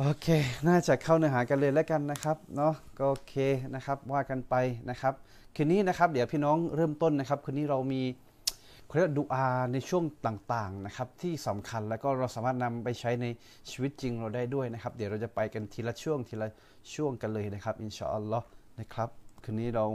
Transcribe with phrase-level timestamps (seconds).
[0.00, 0.28] โอเค
[0.68, 3.34] น่าจะเข้าเนื้อหากันเลยแล้วกันนะครับเนาะก็โอเค
[3.74, 4.54] นะครับว่ากันไป
[4.90, 5.14] นะครับ
[5.56, 8.02] คืนนี้นะครับเดี๋ยวพี่น้องเริ่มต้นนะครับ คืนนี้เรามี
[8.86, 13.26] เขาเรียกดูอาในช่วงต่างๆนะครับที่สำคัญแล้วก็เราสามารถนำไปใช้ใน
[13.70, 16.48] ชีวิตจริงเราได้ด้วยนะครับ เดี๋ยวเราจะไปกันทีละช่วงทีละ
[16.94, 18.46] ช่วงกันเลยนะครับอินชาอัลลอฮ์
[18.80, 19.08] นะครับ
[19.44, 19.86] คืนนี้เรา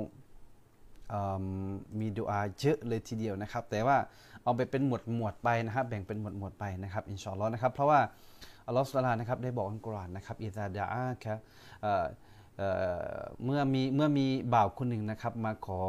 [1.99, 3.97] มีดูอาเยอะเลยทีเดียวนะครับ แต่ว่า
[4.43, 7.99] เอาไปเป็นหมวดหมวดไปนะครับ แบ่งเป็นหมวดหมวดไปนะครับอินชาอัลลอฮ์นะครับเพราะว่า
[8.67, 11.39] อัลลอฮฺสุลตานะครับได้บอกอันกรานนะครับอิซาดะอาครับ
[13.45, 15.83] เมื่อมีเมื่อมีบ่าวคนหนึ่งนะครับมาขอ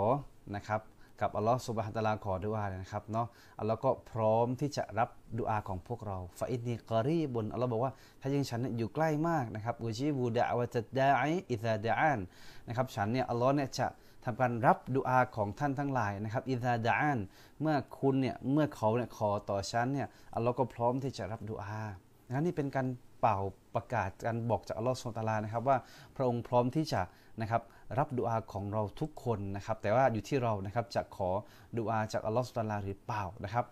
[0.57, 0.81] นะครับ
[1.21, 3.27] กับอัลลอฮฺสุบฮานตะลาขอดุอานะครับเนาะ
[3.59, 12.21] อัลลอฮ์ก็พร้อมที่จะรับดุอาของพวกเราฟาอิดนีกอรีบนอัลลอฮ์บอกว่าถ้ายังฉันอยู่ใกล้มากนะครับอุจิบูดะวะจัดดาอิอิซาดะอัน
[12.69, 13.87] นะครับฉันเนี่ยอัลลอฮ์เนี่ยจะ
[14.25, 17.19] ทำการรับดุอาของท่านทั้งหลายนะครับอิซาดะอัน
[17.61, 21.85] เมื่อคุณเนี่ยเมื่อเขาเนี่ยขอต่อฉันเนี่ยอัลลอฮ์ก็พร้อมที่จะรับดุอา
[22.33, 22.87] นะนี่เป็นการ
[23.21, 23.39] เป่า
[23.75, 25.77] ประกาศการบอกจากอัลลอฮฺสุลตารานะครับว่า
[26.17, 27.03] พระองค์พร้อมที่จะ
[27.41, 27.63] นะครับ
[27.99, 31.31] รับดุอาของเราทุกคนนะครับ แต่ว่าอยู่ที่เรานะครับจะขอ
[31.79, 33.65] ดุอาจากอัลลอฮฺสุลตาราหรือเปล่านะครับ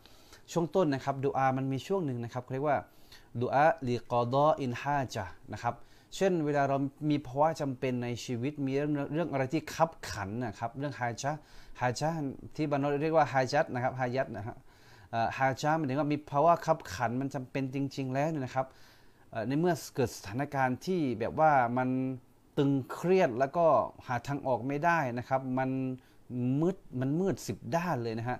[0.52, 2.76] ช่วงต้นนะครับดุอามันมีช่วงหนึ่งนะครับเรียกว่า
[3.42, 5.74] ดุอาลีกอดออินฮาจะนะครับ
[6.16, 6.76] เช่นเวลาเรา
[7.10, 11.32] มีภาวะจำเป็นในชีวิตมีเรื่องเรื่องอะไรที่คับขันนะครับ เรื่องฮาจะ
[11.80, 12.10] ฮาจะ
[12.56, 14.56] ที่บรรณเรียกว่าฮาจัดนะครับฮายัดนะครับ
[15.38, 18.66] ฮาจาหมายถึงว่ามีภาวะขับขันมันจำเป็นจริง ๆ แล้วนะครับ
[19.48, 21.88] ในเมื่อเกิดสถานการณ์ที่แบบว่ามัน
[22.58, 23.66] ตึงเครียดแล้วก็
[24.06, 25.70] หาทางออกไม่ได้นะครับ มัน
[26.60, 28.38] มืดมันมืดสิบด้านเลยนะฮะ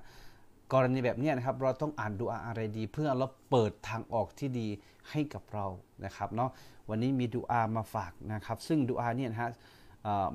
[0.73, 4.69] กรณีแบบนี้นะครับเราต้องอ่านดูอาอะไรดี เพื่อเราเปิดทางออกที่ดี
[5.11, 5.67] ให้กับเรา
[6.05, 6.51] นะครับเนาะ
[6.89, 9.51] วันนี้มีดูอามาฝากนะครับ ซึ่งดูอาเนี่ยนะฮะ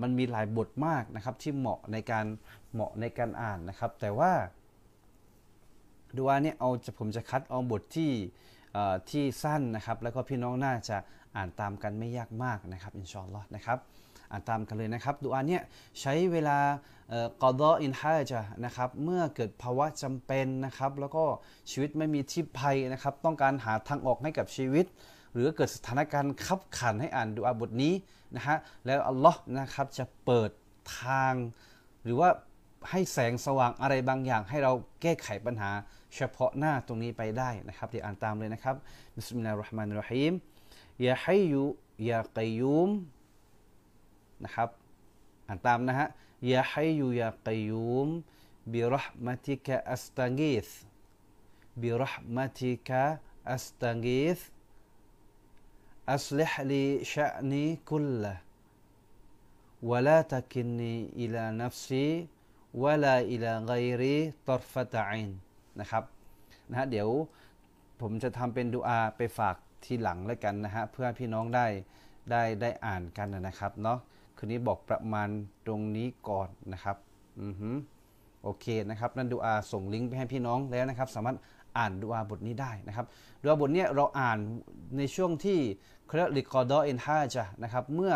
[0.01, 2.25] มันมีหลายบทมากนะครับที่เหมาะในการ
[2.73, 4.31] เหมาะในการอ่านนะครับ แต่ว่า
[6.17, 8.11] ดูอาเนี่ยเอาจะผมจะคัดเอาบทที่
[9.09, 10.97] ที่สั้นนะครับ แล้วก็พี่น้องน่าจะ
[11.35, 13.77] อ่านตามกันไม่ยากมากนะครับอินชอนลอนะครับ
[14.31, 15.61] อ่านตามกันเลยนะครับดูอาเนี่ย
[16.01, 16.57] ใช้เวลา
[17.41, 21.23] กอดออินฮาจะนะครับเมื่อเกิดภาวะจำเป็นนะครับ แล้วก็
[21.71, 24.85] ชีวิตไม่มีที่ภัยนะครับ ต้องการหาทางออกให้กับชีวิต
[25.33, 27.93] หรือเกิดสถานการณ์คับขันให้อ่านดูอาบทนี้
[28.35, 30.49] นะฮะแล้วอัลลอฮ์นะครับจะเปิด
[31.01, 31.33] ทาง
[32.03, 32.29] หรือว่า
[32.89, 35.71] ให้แสงสว่างอะไรบางอย่างให้เราแก้ไขปัญหา
[36.14, 38.76] เฉพาะหน้าตรงนี้ไปได้นะครับเดี๋ยวอ่านตามเลยนะครับ
[39.14, 40.32] บิสมิลลาฮิรราะห์มานิรราะฮีม
[41.06, 41.62] ยาฮัยยู
[42.10, 42.90] ยากัยุม
[44.44, 44.68] นะครับ
[45.48, 46.06] อ่านตามนะฮะ
[46.52, 48.08] ยาฮัยยูยากัยุม
[48.72, 50.68] บิรห์มติกะอัสตังีส
[51.80, 53.02] บิรห์มติกะ
[53.52, 54.40] อัสตังีส
[56.16, 58.36] أصلح لي شأني كله
[59.82, 62.26] ولا تكلني إلى نفسي
[62.74, 65.38] ولا إلى غيري طرفة عين
[65.81, 66.03] นะครับ
[66.69, 67.09] นะฮะเดี๋ยว
[68.01, 69.55] ผมจะทำเป็นดูอาไปฝาก
[69.85, 71.65] ทีหลังแล้วกันนะฮะเพื่อพี่น้องได้
[72.31, 73.99] ได้ได้อ่านกันนะครับเนาะ
[74.37, 75.29] คืนนี้บอกประมาณ
[75.65, 76.97] ตรงนี้ก่อนนะครับ
[77.41, 77.69] อือฮึ
[78.43, 81.37] โอเคนะครับนั่นดูอาส่งลิงก์ไปให้พี่น้องแล้วนะครับ สามารถ
[81.77, 83.05] อ่านดูอาบทนี้ได้นะครับ
[83.41, 84.39] ดูอาบทนี้เราอ่าน
[84.97, 85.59] ในช่วงที่
[86.07, 88.13] เรียก لقضاء الحاجةนะครับเมื่อ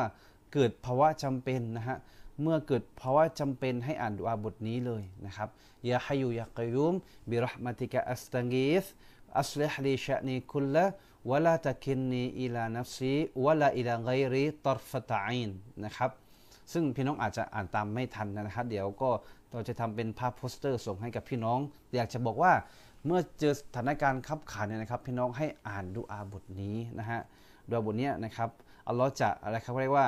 [0.54, 1.98] เกิดภาวะจำเป็นนะฮะ
[2.42, 5.50] เมื่อเกิดภาวะจำเป็นให้อ่านดุอาบทนี้เลยนะครับ
[5.90, 13.88] يا حي يا قيوم برحمتك أستغيث أصلح لي شأني كله ولا تكلني إلى نفسي ولا إلى
[13.88, 15.52] غيري طرفة عين
[15.86, 16.12] นะครับ
[16.72, 19.10] ซึ่งพี่น้องอาจจะอ่านตามไม่ทันนะครับ เดี๋ยวก็
[19.52, 21.60] เราจะทำเป็นภาพโปสเตอร์ส่งให้กับพี่น้อง
[21.96, 22.54] อยากจะบอกว่า
[23.06, 27.22] เมื่อเจอสถานการณ์ขับขันเนี่ยนะครับ พี่น้องให้อ่านดูอาบทนี้นะฮะ
[27.68, 28.50] ดูอาบทนี้นะครับ
[28.88, 30.08] อัลลอฮ์จะอะไรครับเรียกว่า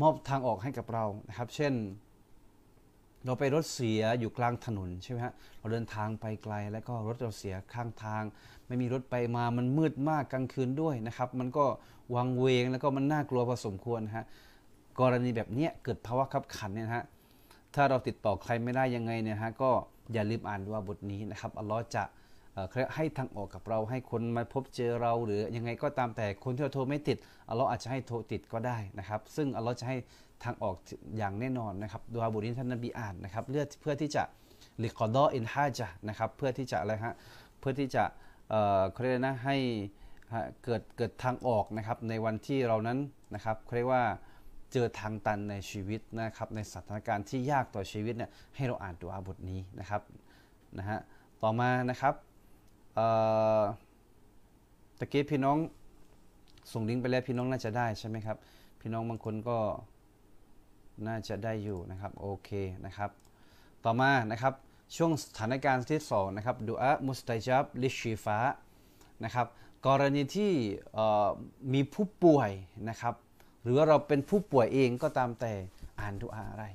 [0.00, 1.74] มอบทางออกให้กับเรานะครับ เช่น
[3.24, 8.22] เราไปรถเสียอยู่กลางถนนใช่ไหมฮะเราเดินทางไปไกล แล้วก็รถเราเสียข้างทาง
[8.66, 11.66] ไม่มีรถไปมามันมืดมากกลางคืนด้วยนะครับ มันก็
[12.14, 14.26] วังเวงแล้วก็มันน่ากลัวพอสมควรฮะ
[15.00, 17.04] กรณีแบบนี้เกิดภาวะขับขันเนี่ยฮะ
[17.74, 19.70] ถ้าเราติดต่อใครไม่ได้ยังไงเนี่ยฮะก็
[20.12, 22.04] อย่าลืมอ่านดูว่าบทนี้นะครับอัลลอฮ์จะ
[22.94, 27.16] ให้ทางออกกับเราให้คนมาพบเจอเราหรือยังไงก็ตามแต่คนที่เราโทรไม่ติด
[27.48, 29.96] อัลลอฮ์อาจจะให้โทรติดก็ได้นะครับ ซึ่งอัลลอฮ์จะให้
[30.44, 30.74] ทางออก
[31.18, 34.22] อย่างแน่นอนนะครับดูอาบุรินท่านนบีอ่านนะครับเลือดเพื่อที่จะ
[34.82, 37.14] ลิกอดออินฮาจะนะครับเพื่อที่จะอะไรฮะ
[37.58, 38.04] เพื่อที่จะ
[38.92, 39.56] เขาเรียกนะให้
[40.64, 42.98] เกิดเกิดทางออกนะครับในวันที่เรานั้น
[43.34, 44.04] นะครับเขาเรียกว่า
[44.72, 50.02] เจอทางตันในชีวิตนะครับในสถานการณ์ที่ยากต่อชีวิตเนี่ยให้เราอ่านตัวอาบทนี้นะครับ
[50.78, 50.98] นะฮะ
[51.42, 52.14] ต่อมานะครับ
[54.98, 55.58] ตะเกี้พี่น้อง
[56.72, 58.36] ส่งลิงก์ไปแล้วพี่น้องน่าจะได้ใช่ไหมครับ
[58.80, 59.58] พี่น้องบางคนก็
[61.06, 62.50] น่าจะได้อยู่นะครับโอเค
[62.86, 63.10] นะครับ
[63.84, 64.54] ต่อมานะครับ
[64.96, 68.38] ช่วงสถานการณ์ที่สองนะครับดูอามุสตัจับลิชีฟ้า
[69.24, 69.46] นะครับ
[69.86, 70.52] กรณีที่
[71.72, 72.50] มีผู้ป่วย
[72.88, 73.14] นะครับ
[73.62, 75.52] หรือว่าเราเป็นผู้ป่วยเองก็ตามแต่
[76.00, 76.66] อ่านดุอาอะไร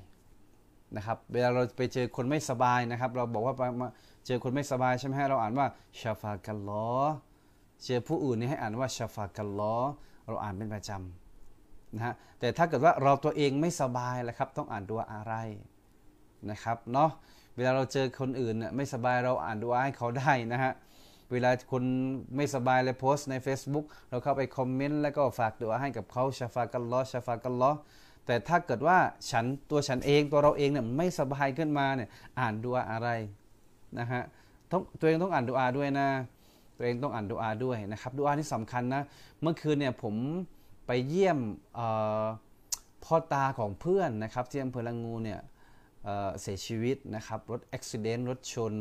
[0.96, 3.54] นะครับเวลาเราไปเจอคนไม่สบายนะครับ เราบอกว่า
[4.26, 5.66] เจอคนไม่สบายใช่ไหมฮะเราอ่านว่า
[6.00, 6.88] ชาฟากัลลอ
[7.84, 9.74] เจอผู้อื่นนี่ให้อ่านว่าชาฟากัลลอ
[10.26, 15.34] เราอ่านเป็นประจำนะฮะแต่ถ้าเกิดว่าเราตัวเองไม่สบายแล้วครับ ต้องอ่านดูอาอะไร
[16.50, 17.10] นะครับเนาะ
[17.56, 20.72] เวลาเราเจอคนอื่นไม่สบายเราอ่านดูอาให้เขาได้นะฮะ
[21.32, 21.82] เวลาคน
[22.36, 27.70] ไม่สบายเลยโพสต์ใน Facebook เราเข้าไปคอมเมนต์แล้วก็ฝากดูอาให้กับเขาชาฟากัลลอชาฟากัลลอ
[28.26, 28.98] แต่ถ้าเกิดว่า
[29.30, 32.08] ฉันตัวฉันเองตัวเราเองเนี่ยไม่สบายขึ้นมาเนี่ย
[32.40, 33.08] อ่านดูอาอะไร
[33.98, 34.22] นะฮะ
[35.00, 36.08] ตัวเองต้องอ่านดูอาด้วยนะ
[36.76, 39.02] ตัวเองต้องอ่านดูอาด้วยนะครับดูอานี่สำคัญนะ
[39.40, 40.14] เมื่อคืนเนี่ยผม
[40.86, 41.38] ไปเยี่ยม
[43.04, 45.40] พ่อตาของเพื่อนนะครับที่อำเภอละงูเนี่ย
[46.40, 48.72] เสียชีวิตนะครับรถอุบิเหตุรถชน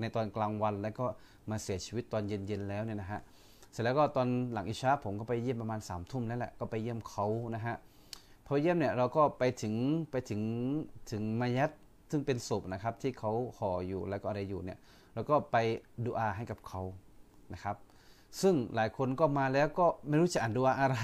[0.00, 1.06] ในตอนกลางวัน แล้วก็
[1.50, 3.20] มาเสียชีวิตตอนเย็นๆแล้วเนี่ยนะฮะ
[3.72, 7.76] เสร็จแล้วก็ตอนหลังอิชาผมก็ไปเยี่ยมประมาณ3ามทุ่มนั่นแหละก็ไปเยี่ยมเขานะฮะ
[8.46, 9.74] พอเยี่ยมเนี่ยเราก็ไปถึง
[10.10, 10.40] ไปถึง
[11.10, 11.70] ถึงมายัด
[12.10, 14.78] ซึ่งเป็นศพนะครับที่เขาห่ออยู่แล้วก็อะไรอยู่เนี่ย
[15.14, 15.56] เราก็ไป
[16.04, 16.82] ดูอาให้กับเขา
[17.52, 17.76] นะครับ
[18.40, 20.98] ซึ่งหลายคนก็มาแล้วก็ไม่รู้จะอ่านดูอาอะไร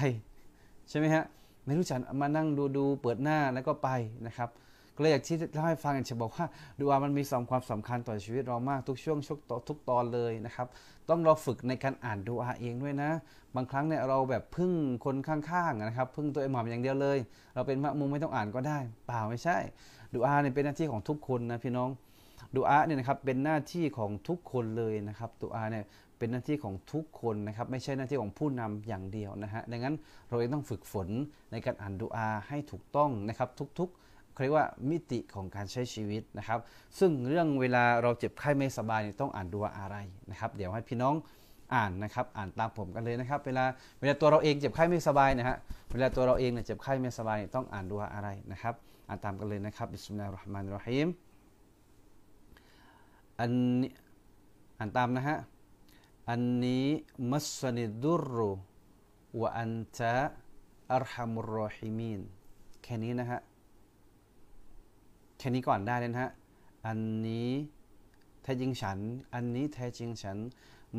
[0.89, 1.23] ใช่ไหมฮะ
[1.65, 3.89] ไม่รู้จะมานั่งดูดูเปิดหน้าแล้วก็ไป
[4.27, 4.49] นะครับ
[4.95, 6.45] ก็เลยอยากที่เล่าให้ฟังจะบอกว่า
[6.79, 9.17] ดูอามันมีสองความสำคัญต่อชีวิตเรามากทุกช่วง
[9.67, 10.67] ทุกตอนเลยนะครับ
[11.09, 13.11] ต้องเราฝึกในการอ่านดูอาเองด้วยนะ
[13.55, 14.71] บางครั้งเนี่ยเราแบบพึ่ง
[15.05, 17.17] คนข้างๆนะครับพึ่งตัวเองหมอมอย่างเดียวเลย
[17.55, 19.57] เราเป็นมะมุมไม่ต้องอ่านก็ได้ เปล่าไม่ใช่
[20.13, 21.89] ดูอาเนี่ยเป็นหน้าที่ของทุกคนนะพี่น้อง
[22.55, 25.85] ดูอาเนี่ยนะครับเป็นหน้าที่ของทุกคนเลยนะครับดูอาเนี่ย
[26.17, 29.95] เป็นหน้าที่ของทุกคนนะครับไม่ใช่หน้าที่ของผู้นำอย่างเดียวนะฮะดังนั้น
[30.29, 31.07] เราเองต้องฝึกฝน
[31.51, 33.49] ในการอ่านดูอาให้ถูกต้องนะครับ
[33.79, 34.04] ทุกๆ
[34.41, 36.59] เรียกว่ามิติของการใช้ชีวิตนะครับ
[36.99, 39.97] ซึ่งเรื่องเวลาเราเจ็บไข้ไม่สบายต้องอ่านดูอะไร
[40.31, 41.15] นะครับ เดี๋ยวให้พี่น้อง
[41.73, 43.65] อ่านนะครับอ่านตามผมกันเลยนะครับ เวลา
[43.99, 45.57] เวลาตัวเราเองเจ็บไข้ไม่สบายนะฮะ
[45.91, 48.73] เวลาตัวเราเองเนี่ยเจ็บไข้ไม่สบายต้องอ่านดูอะไรนะครับ
[49.07, 51.07] อ่านตามกันเลยนะครับบิสมิลลาฮิรเราะห์มานิรเราะฮีม
[53.39, 53.51] อัน
[53.81, 53.91] นี้
[54.79, 55.37] อ่านตามนะฮะ
[56.29, 56.85] อันนี้
[57.31, 58.51] มัสนิดุรุ
[59.41, 60.15] วะอันตะ
[60.93, 62.21] อัรฮัมุรรอฮิมีน
[62.83, 63.39] แค่นี้นะฮะ
[65.47, 66.31] ค่นี้ก่อนได้เลยนะฮะ
[66.87, 67.49] อันนี้
[68.43, 68.99] แท้จริงฉัน
[69.33, 70.37] อันนี้แท้จริงฉัน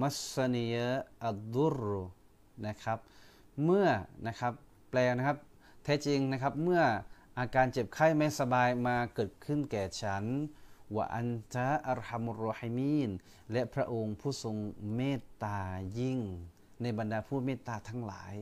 [0.01, 0.77] มัสเนีย
[1.25, 1.81] อัดดุร
[2.67, 2.99] นะครับ
[3.65, 3.87] เมื่อ
[4.27, 4.53] นะครับ
[4.91, 5.37] แปลนะครับ
[5.85, 6.83] แท้จริงนะครับ เมื่อ
[7.39, 10.25] อาการเจ็บไข้ไม่สบายมาเกิดขึ้นแก่ฉัน
[10.95, 13.11] ว่าอันตะอัลฮัมุรรฮิมีน
[13.53, 14.57] และพระองค์ผู้ทรง
[14.95, 15.61] เมตตา
[15.99, 16.19] ยิ่ง
[16.83, 18.35] ในบรรดาผู้เมตตาทั้งหลาย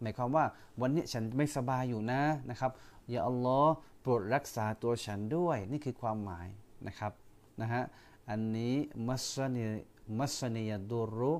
[0.00, 0.44] หมายความว่า
[0.80, 2.72] วันนี้ฉันไม่สบายอยู่นะนะครับ
[3.10, 6.48] อย่าอัลลอฮ์ โปรดรักษาตัวฉันด้วย นี่คือความหมาย
[6.86, 7.12] นะครับ
[7.60, 7.82] นะฮะ
[8.30, 8.74] อันนี้
[9.08, 9.64] มัสนี
[10.18, 11.32] มัสนียดูรุ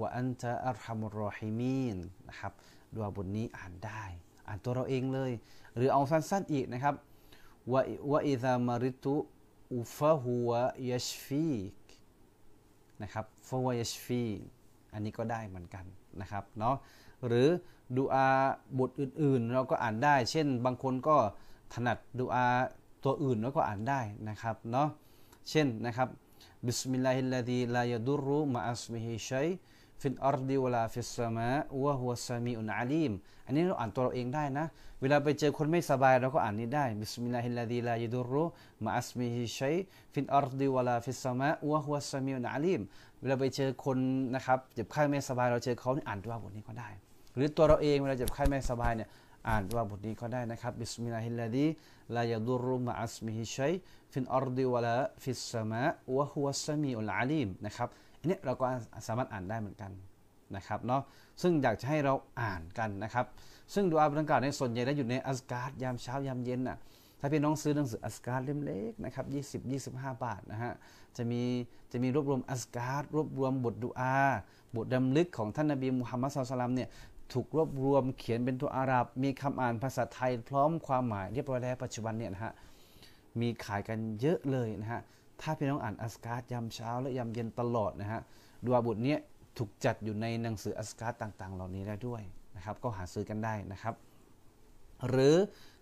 [0.00, 1.96] วะอันตะอัลฮัมรอฮิมีน
[2.28, 2.52] นะครับ
[2.94, 4.04] ดูอาบทนี้อ่านได้
[4.46, 5.32] อ่านตัวเราเองเลย
[5.76, 6.94] หรือเอาสั้นๆอีกนะครับ
[7.72, 7.80] วะ
[8.12, 9.14] วะอิซามาริตุ
[9.74, 10.50] อุฟะฮัว
[10.90, 11.80] ยัชฟีก
[13.02, 14.24] นะครับฟะวยัชฟี
[14.92, 15.84] อันนี้ก็ได้เหมือนกัน
[16.20, 16.76] นะครับเนาะ
[17.26, 17.48] หรือ
[17.96, 18.26] ดูอา
[18.78, 21.16] บทอื่นๆ เราก็อ่านได้ เช่นบางคนก็
[21.72, 22.46] ถนัดดูอา
[23.04, 24.88] ตัวอื่นแล้วก็อ่านได้นะครับเนาะ
[25.50, 26.08] เช่นนะครับ
[26.66, 31.48] بسم الله الذي لا يضر مع اسمه شيء في الأرض ولا في السماء وهو
[31.82, 33.12] السميع العليم
[33.46, 34.66] อันนี้เราอ่านตัวเราเองได้นะ
[35.00, 42.26] เวลาไปเจอคนไม่สบายเราก็อ่านนี้ได้بسم الله الذي لا يضر مع اسمه شيء في الأرض ولا في السماء وهو السميع
[42.30, 42.80] العليم
[43.20, 43.98] เวลาไปเจอคน
[44.34, 46.88] นะครับเจ็บไข้ไม่สบายเราเจอเขาอ่านตัวบทนี้ก็ได้
[47.34, 49.08] หรือตัวเราเองเวลาเจ็บไข้ไม่สบายเนี่ย
[49.48, 55.82] อ่านดูอาบทนี้ก็ได้นะครับبسم الله الذي لا يضر مع اسمه شيء في الأرض ولا في السماء وهو
[56.16, 57.88] السميع العليمนะครับ
[58.20, 58.64] อันนี้เราก็
[59.06, 59.92] สามารถอ่านได้เหมือนกัน
[60.56, 61.02] นะครับเนาะ
[61.42, 63.26] ซึ่งอยากจะให้เราอ่านกันนะครับ
[63.74, 66.76] ซึ่งดูอาบดังกล่าวในส่วนใหญ่แล้วอยู่ใน أذكار ยามเช้ายามเย็นน่ะ
[67.20, 69.24] ถ้าพี่น้องซื้อหนังสือ أذكار เล่มเล็กนะครับ
[69.62, 70.72] 20 25 บาทนะฮะ
[71.16, 71.42] จะมี
[71.92, 74.16] จะมีรวบรวม أذكار รวบรวมบทดูอา
[74.76, 76.88] บทรำลึกของท่านนบีมุฮัมมัด صلى الله عليه وسلم เนี่ย
[77.32, 82.52] ถูกรวบรวมเขียนเป็นตัวอาหรับ มีคำอ่านภาษาไทยพร้อมความหมายเรียบร้อยแล้วปัจจุบันเนี่ยนะฮะ
[83.40, 85.00] มีขายกันเยอะเลยนะฮะ
[85.40, 88.20] ถ้าพี่น้องอ่าน أذكار ยามเช้าและยามเย็นตลอดนะฮะ
[88.64, 89.16] ดูอาบุตรนี้
[89.58, 92.22] ถูกจัดอยู่ในหนังสือ أذكار ต่าง ๆ เหล่านี้ได้ด้วย
[92.56, 93.94] นะครับก็หาซื้อกันได้นะครับ
[95.08, 95.36] หรือ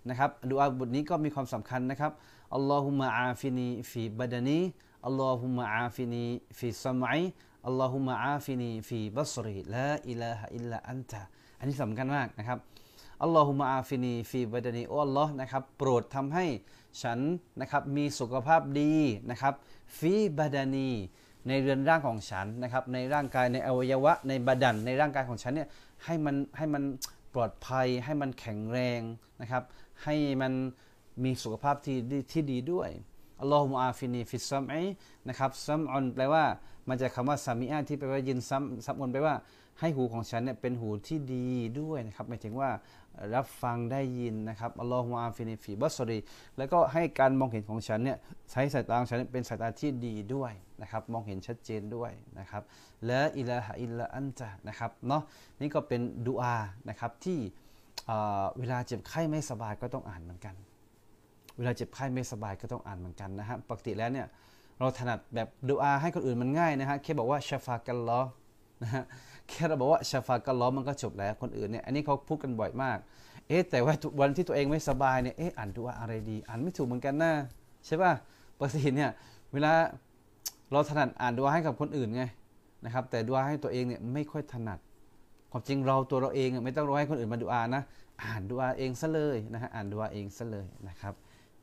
[0.09, 2.13] นะครับดูอาบุตรนี้ก็มีความสำคัญนะครับ
[2.55, 4.61] اللهم عافني في بدني
[5.07, 11.23] اللهم عافني في سمعي اللهم عافني في بصري لا إله إلا أنت
[11.59, 12.59] อันนี้สำคัญมากนะครับ
[13.23, 16.47] اللهم عافني في بدني โอ้อัลลอฮ์นะครับโปรดทำให้
[17.03, 17.19] ฉัน
[17.61, 18.95] นะครับมีสุขภาพดี
[19.31, 19.55] นะครับ
[19.99, 20.91] في بدني
[21.49, 25.69] ในเรือนร่างของฉันนะครับในร่างกายในอวัยวะในبدن ในร่างกายของฉันเนี่ย
[26.05, 26.83] ให้มันให้มัน
[27.35, 29.01] ปลอดภัยให้มันแข็งแรง
[29.41, 29.63] นะครับ
[30.05, 30.53] ให้มัน
[31.25, 32.91] มีสุขภาพที่ดีที่ดีด้วย
[33.41, 34.75] اللهم عافني في سمعي
[35.29, 36.45] นะครับ سمع แปลว่า
[36.89, 39.35] มาจากคำว่าسمع ที่แปลว่ายินซัมซัมออนแปว่า
[39.81, 41.49] ให้หูของฉันเนี่ยเป็นหูที่ดี
[41.81, 42.71] ด้วยนะครับหมายถึงว่า
[43.35, 46.19] รับฟังได้ยินนะครับاللهم عافني في بصري
[46.59, 48.19] แล้วก็ให้การมองเห็นของฉันเนี่ย
[48.51, 52.63] ใช้สายตาของฉันเป็นสายตาที่ดีด้วยนะครับมองเห็นชัดเจนด้วยนะครับ
[53.07, 55.23] لا إله إلا أنت นะครับเนาะ
[55.61, 56.57] นี่ก็เป็นดูอา
[56.89, 57.39] นะครับที่
[58.59, 60.55] เวลาเจ็บไข้ไม่สบายก็ต้องอ่านเหมือนกัน
[61.57, 64.27] เวลาเจ็บไข้ไม่สบายก็ต้องอ่านเหมือนกันนะฮะปกติแล้วเนี่ย
[64.79, 68.21] เราถนัดแบบดูอาให้คนอื่นมันง่ายนะฮะแค่บอกว่าชาฟากันล้อ
[68.83, 69.05] นะฮะ
[69.49, 72.99] แค่เราบอกว่าชาฟากันล้อมันก็จบแล้วคนอื่นเนี่ยอันนี้เขาพูดกันบ่อยมาก
[73.49, 77.33] เอ๊ะแต่ว่าวันที่ตัวเองไม่สบายเนี่ยเอ๊ะอ่านดูอาอะไรดี อ่านไม่ถูกเหมือนกันนะ
[77.87, 78.13] ใช่ป่ะ
[78.59, 79.11] ปกติเนี่ย
[79.53, 79.73] เวลา
[80.73, 82.23] เราถนัดอ่านดูอาให้กับคนอื่นไง
[82.85, 84.79] นะครับแต่ดูอาให้ตัวเองเนี่ยไม่ค่อยถนัด
[85.51, 87.83] ความจริงเราตัวเราเองไม่ต้องรอให้คนอื่นมาดูอานะ
[88.25, 91.15] อ่านดูอาเองซะเลยนะฮะอ่านดูอาเองซะเลยนะครับ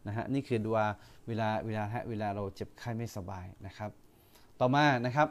[0.08, 0.88] นะฮะนี่คือดูอา
[1.28, 3.90] เวลาเวลาฮะเวลาเราเจ็บไข้ไม่สบายนะครับ
[4.60, 5.28] ต่อมานะครับ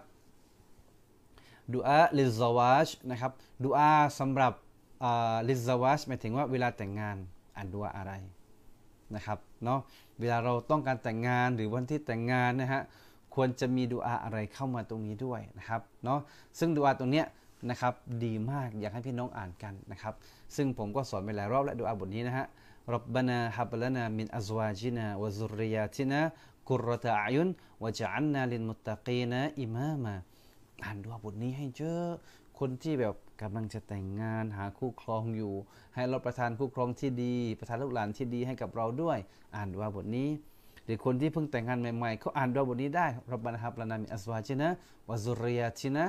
[1.73, 3.33] ดูอาลิซาวาชนะครับ
[3.65, 4.53] ดูอาสำหรับ
[5.49, 7.17] ลิซาวาชหมายถึงว่าเวลาแต่งงาน
[7.57, 8.13] อ่านดูอาอะไร
[9.15, 9.81] นะครับเนาะ
[10.21, 12.83] เวลาเราต้องการแต่งงานหรือวันที่แต่งงานนะฮะ
[13.35, 16.21] ควรจะมีดูอาอะไรเข้ามาตรงนี้ด้วยนะครับเนาะ
[16.59, 17.27] ซึ่งดูอาตรงเนี้ย
[17.71, 20.15] นะครับดีมากอยากให้พี่น้องอ่านกันนะครับ
[20.57, 22.47] ซึ่งผมก็สอนไปหลายรอบแล้วดูอาบทนี้นะฮะ
[22.93, 26.21] รับบานาฮับลานามินอัซวาจินาวะซุริยาตินา
[26.69, 27.49] กุรตะอายุน
[27.83, 28.59] วะจันนาลิ
[30.85, 32.07] อ่านดวบทนี้ให้เจอะ
[32.59, 35.55] คนที่แบบกำลังจะแต่งงานหาคู่ครองอยู่
[35.95, 39.19] ให้เราประทานคู่ครองที่ดี ประทานลูกหลานที่ดีให้กับเราด้วย
[39.57, 40.29] อ่านดวบทนี้
[40.85, 44.69] หรือคนที่เพิ่งแต่งงานใหม่ๆเขาอ่านดวบทนี้ได้รับบานาฮับลานามินอัซวาจินะ
[45.09, 46.05] วะซุริยาตินะ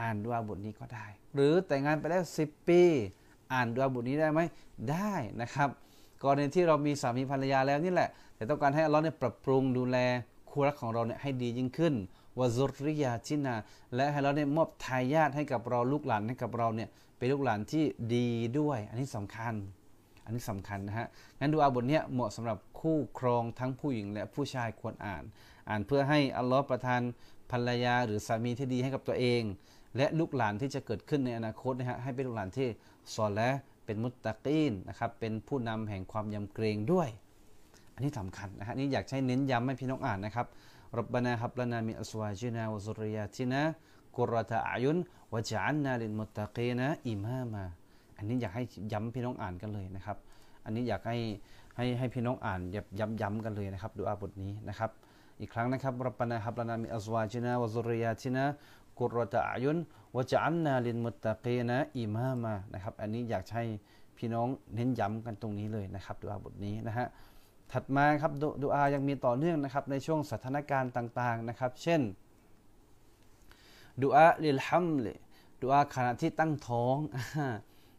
[0.00, 2.82] อ่านดวบทนี้ก็ได้ หรือแต่งงานไปแล้ว 10 ปี
[3.52, 4.40] อ่านดวบทนี้ได้ไหม
[4.90, 5.70] ได้นะครับ
[6.24, 9.96] กรณีที่เรามีสามีภรรยาแล้วนี่แหละ แต่ต้องการให้อัลลอฮ์เนี่ยปรับปรุงดูแล
[10.50, 11.94] คู่รักของเราเนี่ยให้ดียิ่งขึ้น
[12.38, 13.54] วาซุริยาชินา
[13.94, 16.88] และให้เราเนี่ยมอบทายาทให้กับเราลูกหลานให้กับเราเนี่ย
[17.18, 18.28] เป็นลูกหลานที่ดี
[18.58, 19.54] ด้วย อันนี้สำคัญ
[20.24, 21.06] อันนี้สำคัญนะฮะ
[21.40, 25.22] งั้นดูอาบทเนี้เหมาะสำหรับคู่ครองทั้งผู้หญิงและผู้ชายควรอ่าน
[25.68, 27.00] อ่านเพื่อให้อัลลอฮ์ประทาน
[27.50, 29.42] ภรรยาหรือสามีที่ดีให้กับตัวเอง
[29.96, 32.68] และลูกหลานที่จะเกิดขึ้นในอนาคตนะฮะให้เป็นลูกหลานที่
[33.14, 33.50] สอนและ
[33.84, 37.08] เป็นมุตตะกีนนะครับเป็นผู้นำแห่งความยำเกรงด้วย
[37.94, 40.46] อันนี้สำคัญนะฮะนี่อยากใช้เน้นย้ำให้พี่น้องอ่านนะครับ
[40.98, 43.62] รับบานาฮับลานามิอัสวาจินาวะซุริยาตินะ
[44.16, 44.96] กุรตะอายุน
[45.32, 47.64] วะจันนาลินมุตตะกีนะอิมามา
[48.16, 48.62] อันนี้อยากให้
[48.92, 50.16] ย้ำพี่น้องอ่านกันเลยนะครับ
[50.64, 51.16] อันนี้อยากให้
[51.76, 54.90] ให้ให้พี่น้องอ่านย้ำย้ำกันเลยนะครับดูอาบทนี้นะครับ
[55.40, 58.44] อีกครั้งนะครับรับบานาฮับลานามิอัสวาจินาวะซุริยาตินะ
[58.98, 59.76] กุรตะอายุน
[60.16, 63.64] วะจันนาลินมุตตะกีนะอิมามานะครับ อันนี้อยากให้
[64.16, 67.06] พี่น้องเน้นย้ำกันตรงนี้เลยนะครับดูอาบทนี้นะฮะ
[67.72, 68.32] ถัดมาครับ
[68.62, 72.00] ดูอายังมีต่อเนื่องนะครับในช่วงสถานการณ์ต่างๆนะครับ เช่น
[74.02, 75.06] ดูอาลิลฮัมเล
[75.62, 76.96] ดูอาขณะที่ตั้งท้อง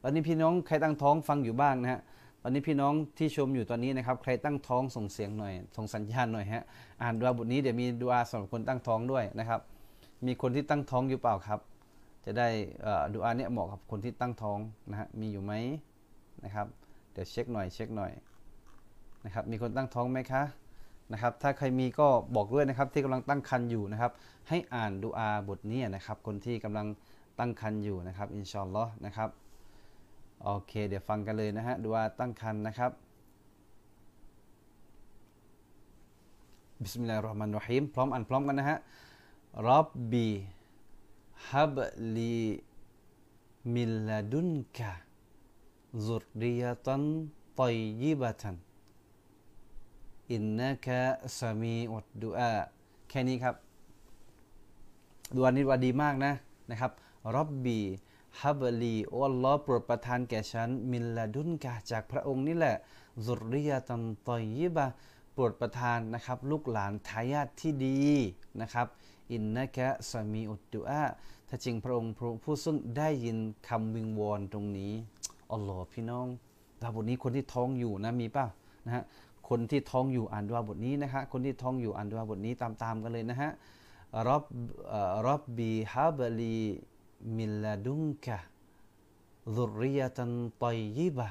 [0.02, 2.02] ตอนนี้พี่น้องใครตั้งท้องฟังอยู่บ้างนะฮะ
[2.42, 6.64] ตอนนี้พี่น้องที่ชมอยู่ตอนนี้นะครับใครตั้งท้องส่งเสียงหน่อยส่งสัญญาณหน่อยฮะ
[7.02, 9.62] อ่านดูอาบทนี้เดี๋ยวมีดูอาสำหรับคนตั้งท้องด้วยนะครับ
[10.27, 11.60] มีคนที่ตั้งท้องอยู่เปล่าครับ
[12.25, 12.48] จะได้
[13.13, 15.53] ดูอาเนี่ยเหมาะกับคนที่ตั้งท้องนะฮะมีอยู่ไหม
[16.44, 16.67] นะครับ
[17.12, 18.12] เดี๋ยวเช็คหน่อยเช็คหน่อย
[19.25, 20.44] นะครับมีคนตั้งท้องไหมคะ
[21.12, 24.12] นะครับถ้าใครมีก็บอกด้วยนะครับที่กำลังตั้งครรภ์อยู่นะครับ
[24.50, 26.88] ให้อ่านดูอาบทนี้นะครับคนที่กำลัง
[27.39, 29.29] ตั้งครรภ์อยู่นะครับอินชาอัลลอฮ์นะครับ
[30.41, 32.91] โอเค เดี๋ยวฟังกันเลยนะฮะดูอาตั้งครรภ์นะครับ
[36.82, 38.77] بسم الله الرحمن الرحيم พร้อมอ่านพร้อมกันนะฮะ
[39.63, 41.77] رب هب
[42.15, 47.04] لي من لدنك ذرية
[47.60, 48.56] ตัยยิบะตัน
[50.32, 51.02] อินนะกะ
[51.38, 52.52] สามีอดดูอา
[53.10, 53.56] แค่นี้ครับ
[55.36, 56.32] ดูอานี้ว่าดีมากนะ
[56.70, 56.92] นะครับ
[57.36, 57.80] รับบี
[58.42, 62.76] ฮับลีอัลลอฮ์โปรดประทานแก่ฉัน มิลลาดุนกะจากพระองค์นี่แหละ
[63.26, 64.86] ซุริยะตันตอยยิบะ
[65.34, 68.00] โปรดประทานนะครับ ลูกหลานทายาทที่ดี
[68.62, 68.88] นะครับ
[69.32, 71.03] อินนะกะสามีอุดดูอา
[71.50, 72.13] ถ้าจริงพระองค์
[72.44, 74.94] ผู้ซึ่งได้ยินคำวิงวอนตรงนี้
[75.51, 76.27] อัลลอฮ์พี่น้อง
[76.82, 78.46] ดาบทนี้คนที่ท้องอยู่นะมีป่ะ
[78.86, 79.03] นะฮะ
[79.50, 83.51] คนที่ท้องอยู่อ่านดวาบทนี้นะฮะคนที่ท้องอยู่อ่านดวาบทนี้ตามๆกันเลยนะฮะ
[84.29, 84.44] รับ
[85.27, 86.58] รับบีฮาบลี
[87.36, 88.38] มิลลาดุงกะ
[89.55, 91.29] ซุริยะตันตอยยิบะ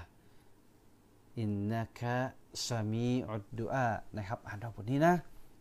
[1.40, 2.16] อินนักะ
[2.66, 3.86] สามีอุดดูอา
[4.16, 5.14] นะครับอ่านดวาบทนี้นะ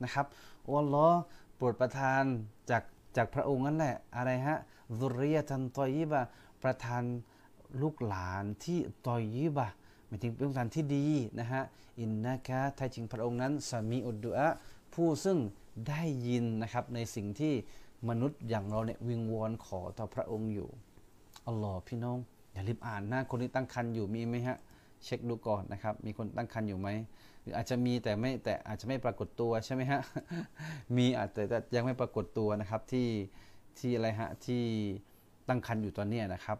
[0.04, 0.26] นะครับ
[0.66, 1.20] อัลลอฮ์
[1.56, 2.24] โปรดประทาน
[2.70, 2.84] จาก
[3.18, 4.58] จากพระองค์นั่นแหละอะไรฮะ
[5.00, 6.22] ซุริยทันตอยิบะ
[6.64, 7.04] ประทาน
[7.82, 9.68] ลูกหลานที่ตอยิบะ
[10.08, 11.06] หมายถึงเป็นลูกหลานที่ดี
[11.40, 11.64] นะฮะ
[12.00, 14.48] อินนะคะแท้จริงพระองค์นั้นสามีอุดดุอะ
[14.94, 15.38] ผู้ซึ่ง
[15.88, 17.54] ได้ยินนะครับในสิ่งที่
[18.10, 20.70] มนุษย์อย่างเราเนี่ยวิงวอนขอต่อพระองค์อยู่
[21.48, 22.18] อัลลอฮ์พี่น้อง
[22.54, 24.58] อย่ารีบอ่านนะคนที่ตั้งคันอยู่มีไหมฮะ
[25.04, 26.88] เช็คดูก่อนนะครับ มีคนตั้งคันอยู่ไหม
[27.44, 30.02] หรืออาจจะมีแต่ไม่แต่อาจจะไม่ปรากฏตัวใช่ไหมฮะ
[30.98, 33.08] มีอาจจะแต่ยังไม่ปรากฏตัวนะครับที่
[33.80, 34.64] ที่อะไรฮะที่
[35.48, 36.58] ตั้งคันอยู่ตอนนี้นะครับ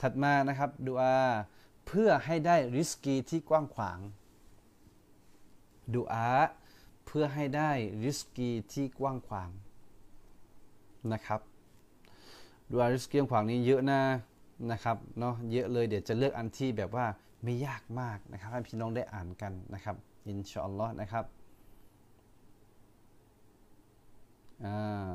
[0.00, 1.16] ถัดมานะครับดูอา
[1.86, 3.98] เพื่อให้ได้ริสกีที่กว้างขวาง
[5.94, 6.28] ดูอา
[7.06, 7.70] เพื่อให้ได้
[8.04, 9.50] ริสกีที่กว้างขวาง
[11.12, 11.40] นะครับ
[12.70, 14.00] ดูอาริสกีกว้างขวางนี้เยอะนะ
[14.72, 17.06] นะครับเนาะเยอะเลยเดี๋ยวจะเลือกอันที่แบบว่า
[17.42, 19.96] ไม่ยากมากนะครับให้พี่น้องได้อ่านกันนะครับ
[20.28, 21.24] อินชาอัลลอฮ์นะครับ
[24.64, 25.14] อ่า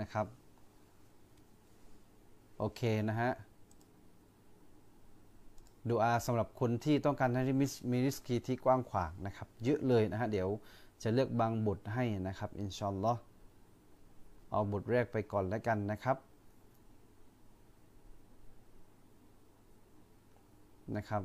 [0.00, 0.26] นะครับ
[2.58, 3.30] โอเคนะฮะ
[5.88, 7.42] ดูอาสำหรับคนที่ต้องการให้
[7.92, 10.48] มีริสกีที่กว้างขวางนะครับ เยอะเลยนะฮะ เดี๋ยว
[11.02, 13.12] จะเลือกบางบทให้นะครับ อินชอัลอ
[14.50, 16.16] เอาบทแรกไปก่อนแล้วกันนะครับ
[20.96, 21.22] นะครับ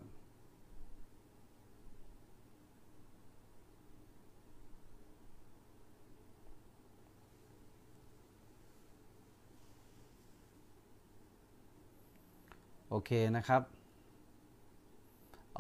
[12.89, 13.63] โอเคนะครับ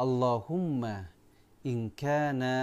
[0.01, 0.93] อัลลอฮุมะ
[1.67, 2.55] อินกานะ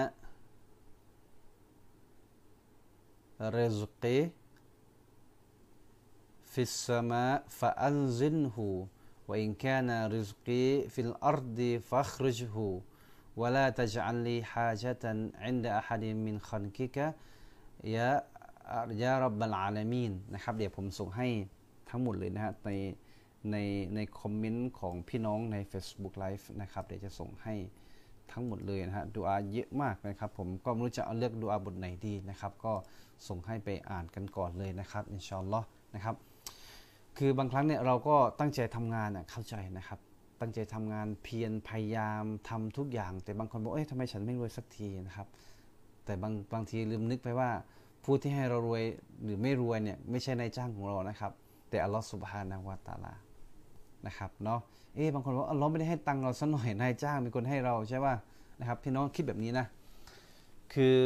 [3.57, 4.21] ริซกี
[6.53, 7.29] ฟิสมา
[7.59, 8.67] ฟะอันซินฮู
[9.30, 11.60] وإن كان رزقي في الأرض
[11.90, 12.56] فاخرجه
[13.40, 15.04] ولا تجعل لي حاجة
[15.46, 16.98] عند أحد من خلقك
[17.96, 18.10] يا
[19.02, 21.28] ยารับบัลอาลามีนนะครับเดี๋ยวผมส่งให้
[21.90, 22.70] ทั้งหมดเลยนะฮะใน
[23.52, 23.58] ใน
[23.96, 27.56] ในคอมเมนต์ของพี่น้องใน Facebook Live นะครับเดี๋ยวจะส่งให้
[28.32, 32.74] ทั้งหมดเลยนะฮะดูอาเยอะมากนะครับผมก็ไม่รู้จะเอาเลือกดูอาบทไหนดีนะครับก็
[33.28, 36.16] ส่งให้ไปอ่านกันก่อนเลยนะครับอินชาอัลลอฮ์นะครับ
[37.19, 39.99] คือบางครั้งเนี่ยเราก็ตั้งใจทำงานอะเข้าใจนะครับ
[40.41, 45.27] ตั้งใจทำงานเพียรพยายามทำทุกอย่าง แต่บางคนบอกเอ้ยทำไมฉันไม่รวยสักทีนะครับ
[46.05, 47.51] แต่บางบางทีลืมนึกไปว่า
[48.05, 48.83] ผู้ที่ให้เรารวย
[49.23, 51.33] หรือไม่รวยเนี่ยไม่ใช่นายจ้างของเรานะครับ
[51.71, 53.15] แต่อัลลอฮฺสุบฮานาวะตาลา
[54.07, 54.61] นะครับเนาะ
[54.95, 58.15] เอ๊บางคนว่าอัลลอฮ์ไม่ได้ให้ตังเราสักหน่อยนายจ้างเป็นคนให้เราใช่ป่ะ
[58.61, 59.67] นะครับพี่น้องคิดแบบนี้นะ
[60.73, 60.97] คือ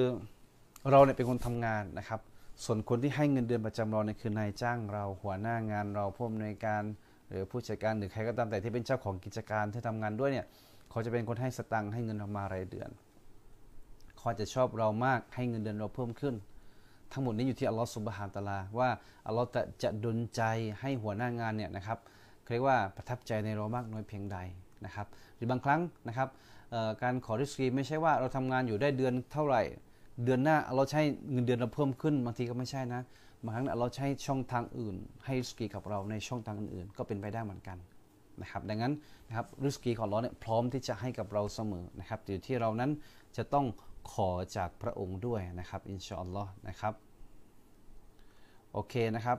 [0.90, 2.20] เราเนี่ยเป็นคนทำงานนะครับ
[2.64, 6.83] ส่วนคนที่ให้เงินเดือนประจำเราเนี่ยคือนายจ้างเราหัวหน้างานเราผู้อำนวยการ
[7.31, 10.46] หรือผู้จัดการหรือใครก็ตามแต่ที่เป็นเจ้าของกิจการที่ทำงานด้วยเนี่ย
[10.90, 12.90] เขาจะเป็นคนให้สตังค์ให้เงินเรามารายเดือน
[14.16, 16.35] เขาจะชอบเรามากให้เงินเดือนเราเพิ่มขึ้น
[17.12, 18.88] ทั้งหมดนี้อยู่ที่อัลลอฮฺสุบฮานตะลาว่า
[19.27, 20.42] อัลลอฮฺจะจะดลใจ
[20.81, 21.99] ให้หัวหน้างานเนี่ยนะครับ
[22.53, 24.38] เรียกว่าประทับใจในเรามากน้อยเพียงใด
[24.85, 26.29] นะครับ หรือบางครั้งนะครับ
[27.03, 29.62] การขอริสกีไม่ใช่ว่าเราทำงานอยู่ได้เดือนเท่าไหร่
[30.24, 31.00] เดือนหน้าเราใช้
[31.33, 33.02] เงินเดือนเราเพิ่มขึ้นบางทีก็ไม่ใช่นะ
[33.44, 37.78] บางครั้งเราใช้ช่องทางอื่น ให้ริสกีกับเราในช่องทางอื่นๆ ก็เป็นไปได้เหมือนกัน
[38.40, 38.92] นะครับดังนั้น
[39.28, 42.90] นะครับริสกีของเราเนี่ยพร้อมที่จะให้กับเราเสมอนะครับอยู่ที่เรานั้น
[43.37, 43.66] จะต้อง
[44.12, 46.94] ขอจากพระองค์ด้วยนะครับอินชาอัลลอฮ์นะครับ
[48.72, 49.38] โอเคนะครับ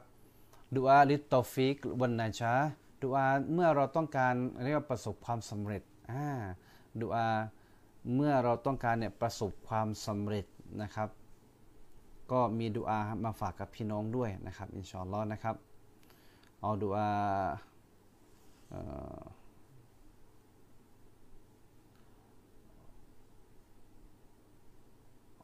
[0.75, 2.53] ดูอา للتوفيق والنجاح
[3.03, 6.25] ดูอาเมื่อเราต้องการเรียกว่าประสบความสำเร็จอ่า
[7.01, 7.27] ดูอา
[8.15, 10.45] เมื่อเราต้องการเนี่ยประสบความสำเร็จ
[10.81, 11.09] นะครับ
[12.31, 15.55] ก็มีดูอามาฝากกับพี่น้องด้วยนะครับอินชาอัลลอฮ์นะครับ
[16.61, 17.07] เอาดูอา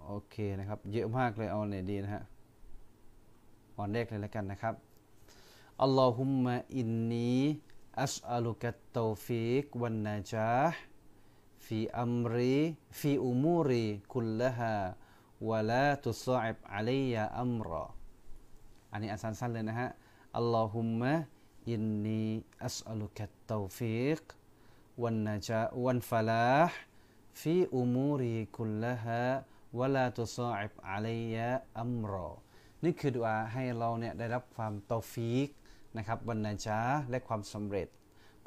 [0.04, 2.24] โอเคนะครับ เยอะมากเลยเอาไหนดีนะฮะ
[3.78, 4.76] วันแรกเลยแล้วกันนะครับ
[5.82, 17.86] اللهم إني أسألك التوفيق والنجاح في أمري في أموري كلها ولا تصعب علي أمرا
[18.92, 19.90] อันนี้อันสั้นๆเลยนะฮะ
[20.38, 24.24] اللهم إني أسألك التوفيق
[25.02, 29.22] والنجاح والفلاح في أموري كلها
[29.78, 31.50] วะลาตุสอิบอะลัยยะ
[31.82, 32.30] อัมรอ
[32.84, 35.50] นี่คือดุอาให้เราเนี่ยได้รับความตอฟีก
[35.98, 37.88] นะครับวันนาจาและความสำเร็จ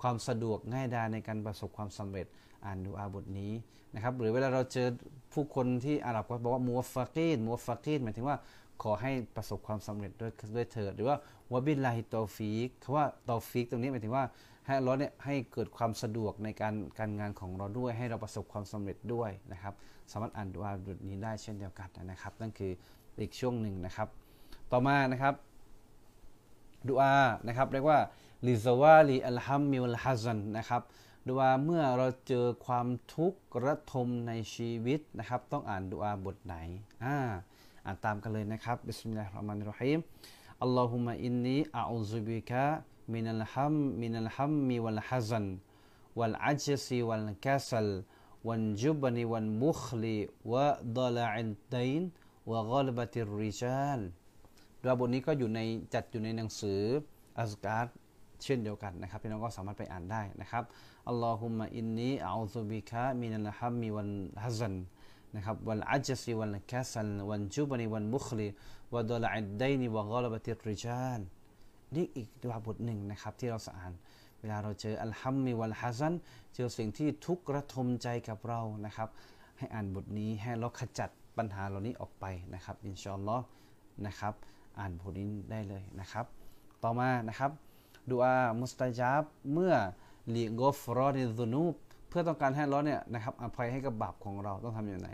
[0.01, 2.27] ความสะดวกง่ายดายในการประสบความสำเร็จ
[2.65, 3.53] อ่านดูอาบทนี้
[3.95, 4.89] นะครับหรือเวลาเราเจอ
[5.33, 8.37] ผู้คนที่อาหรับก็บอกว่ามัวฟากีนมัวฟากีนหมายถึงว่า
[8.83, 11.17] ขอให้ประสบความสำเร็จด้วยด้วยเถิดหรือว่า
[11.53, 14.25] วบิลลาฮิตอฟีกคำว่าตอฟีกตรงนี้หมายถึงว่า
[14.67, 19.75] ให้อัลลอฮ์เนี่ยให้เกิดความสะดวกในการการงานของเราด้วย ให้เราประสบความสำเร็จด้วยนะครับ
[20.13, 22.73] สามารถอ่านดูอาบทนี้ได้เช่นเดียวกันนะครับ นั่นคือ
[23.21, 24.09] อีกช่วงหนึ่งนะครับ
[24.73, 25.35] ต่อมานะครับ
[26.89, 27.13] ดูอา
[27.47, 27.99] นะครับเรียกว่า
[28.47, 30.83] لزوال الهم والحزن นะครับ
[31.29, 36.55] ดูอาเมื่อเราเจอความทุกข์ระทมในชีวิตนะครับ ต้องอ่านดูอาบทไหน
[37.05, 37.17] อ่า
[37.85, 39.99] อ่านตามกันเลยนะครับبسم الله الرحمن الرحيم
[40.63, 45.47] اللهم إني أعوذ بك من الهم من الهم والحزن
[46.19, 47.89] والعجز والكسل
[48.49, 52.03] والجبن والبخل وضلع الدين
[52.51, 54.01] وغلبة الرجال
[54.83, 55.61] ดูอาบทนี้ก็อยู่ใน
[55.95, 56.83] จัดอยู่ในหนังสือ
[57.39, 58.00] อัสการ์
[58.45, 60.65] เช่นเดียวกันนะครับพี่น้องก็สามารถไปอ่านได้นะครับ
[61.09, 64.75] اللهم إني أعوذ بك من الهم والحزن
[65.37, 71.21] นะครับ والعجز والكسل والجبن والبخل وضلع الدين وغلبة الرجال
[71.95, 73.93] นี่อีกดูอาบทหนึ่งนะครับที่เราสอ่าน
[74.41, 76.15] เวลาเราเจอالهم والحزن
[76.55, 79.09] เจอสิ่งที่ทุกข์ระทมใจกับเรานะครับ
[79.59, 82.25] ให้อ่านบทนี้ให้เราขจัดปัญหาเหล่านี้ออกไป
[82.55, 83.45] นะครับอินชาอัลลอฮ์
[84.07, 84.35] นะครับ
[84.79, 86.27] อ่านบทนี้ได้เลยนะครับ
[86.83, 87.51] ต่อมานะครับ
[88.11, 89.75] ดูอาمستجاب เมื่อ
[90.35, 91.75] لغفران الذنوب
[92.09, 95.09] เพื่อต้องการให้เราเนี่ยนะครับอภัยให้กับบาปของเราต้องทำอย่างไร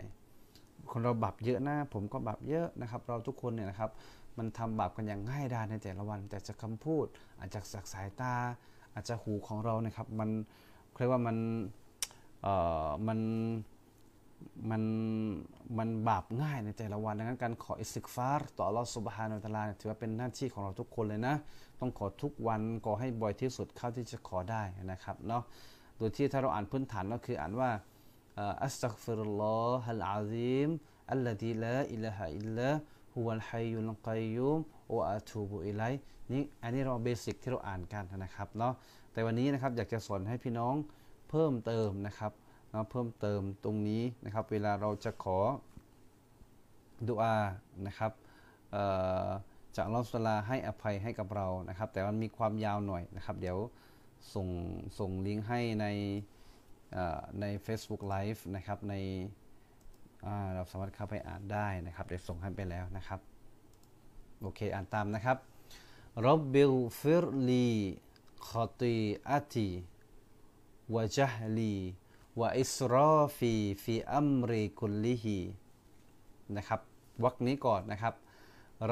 [0.91, 3.91] คนเราบาปเยอะนะผมก็บาปเยอะนะครับ เราทุกคนเนี่ยนะครับ
[4.37, 7.05] มันทำบาปกันอย่างง่ายดายในแต่ละวัน แต่จากคำพูด
[7.39, 8.33] อาจจะจากสายตา
[8.93, 10.29] อาจจะหูของเรานะครับ มัน
[10.95, 11.37] เรียกว่ามัน
[12.41, 12.53] เอ่
[12.87, 13.19] อมัน
[14.69, 14.83] มัน
[15.77, 21.35] มันบาปง่ายในแต่ละวันดังนั้นการขออิสิกฟาร์ต่ออัลลอฮฺสุบฮานาอัลลอฮถือว่าเป็นหน้าที่ของเราทุกคนเลยนะ
[21.79, 25.43] ต้องขอทุกวันขอให้บ่อยที่สุดเข้าที่จะขอได้นะครับเนาะ
[25.97, 27.69] โดยที่ถ้าเราอ่านพื้นฐานก็คืออ่านว่า
[28.63, 30.69] อัสตักฟิรุลลอฮฺอัลอาซิม
[31.11, 32.69] الذي لا إله إلا هو
[33.13, 34.57] الحي القيوم
[34.95, 35.81] وأتوب إليه
[36.31, 38.73] นี่อันนี้เราเบสิกที่เราอ่านกันนะครับเนาะ
[39.13, 40.75] แต่วันนี้นะครับอยากจะสอนให้พี่น้อง
[41.29, 42.31] เพิ่มเติมนะครับ
[42.89, 45.39] เพิ่มเติมตรงนี้นะครับ เวลาเราจะขอ
[47.07, 47.35] ดุอา
[47.87, 48.11] นะครับ
[49.75, 53.57] จากอัลลอฮ์ให้อภัยให้กับเรานะครับ แต่มันมีความยาวหน่อยนะครับ เดี๋ยว
[54.33, 54.47] ส่ง
[54.99, 55.85] ส่งลิงก์ให้ใน
[57.41, 58.95] ใน Facebook Live นะครับใน
[60.55, 63.19] เราสามารถเข้าไปอ่านได้นะครับเดี๋ยวส่งให้ไปแล้วนะครับ
[64.41, 65.37] โอเค อ่านตามนะครับ
[66.25, 67.69] رب اغفر لي
[68.47, 68.51] ข
[68.81, 68.95] ตี
[69.29, 69.69] อัติ
[70.93, 71.75] วะจัฮลี
[72.39, 75.39] วะอิสรอฟีฟีอัมรีกุลลิฮี
[76.57, 76.81] นะครับ
[77.23, 78.15] วักนี้ก่อนนะครับ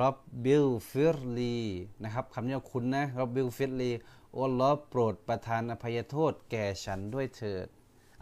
[0.01, 1.59] รับบิลฟิรลี
[2.03, 3.91] นะครับคำนี้คุณนะรับบิลฟิรลี
[4.37, 7.67] อัลลอฮ์โปรดประทานอภัยโทษแก่ฉันด้วยเถิด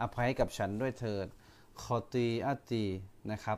[0.01, 1.27] อภัยกับฉันด้วยเถิด
[1.83, 2.85] คอตีอัตี
[3.31, 3.57] นะครับ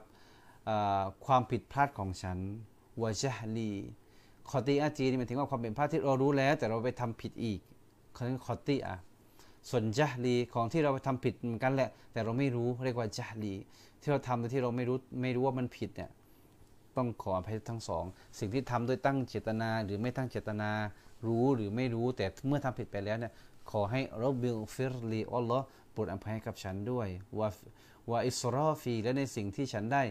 [1.25, 2.37] ความผิดพลาดของฉัน
[3.01, 3.73] วะจฮลี
[4.49, 7.59] คอตีอาจีนี่หมายถึงว่าความเป็นพลาดที่เรารู้แล้ว แต่เราไปทำผิดอีก
[8.13, 8.97] เขาเรียกคอตีอะ
[9.69, 13.53] ส่วนจฮลีของที่เราไปทำผิดเหมือนกันแหละ แต่เราไม่รู้เรียกว่าจฮลี
[14.01, 16.09] ที่เราทำโดยที่เราไม่รู้ไม่รู้ว่ามันผิดเนี่ย
[16.97, 18.03] ต้องขออภัยทั้งสอง
[18.39, 20.69] สิ่งที่ทำโดยตั้งเจตนา หรือไม่ตั้งเจตนา
[21.27, 23.33] รู้หรือไม่รู้แต่เมื่อทำผิดไปแล้วเนี่ย
[23.71, 27.07] ขอให้رب اغفر لي อัลลอฮ์โปรดอภัยกับฉันด้วย
[27.39, 30.03] و وإسرافي และในสิ่งที่ฉันได้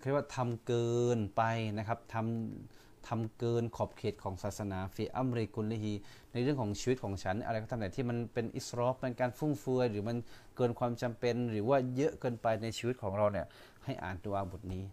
[0.00, 1.42] เรียกว่าทำเกินไป
[1.78, 5.92] นะครับทำ ทำเกินขอบเขตของศาสนาفي أمري كله
[6.32, 10.16] ในเรื่องของชีวิตของฉัน อะไรก็ตามแต่ที่มันเป็นإسراف เป็นการฟุ่มเฟือยหรือมัน
[10.56, 13.46] เกินความจำเป็น หรือว่าเยอะเกินไปในชีวิตของเราเนี่ย
[13.84, 14.84] ให้อ่านตัวบทนี้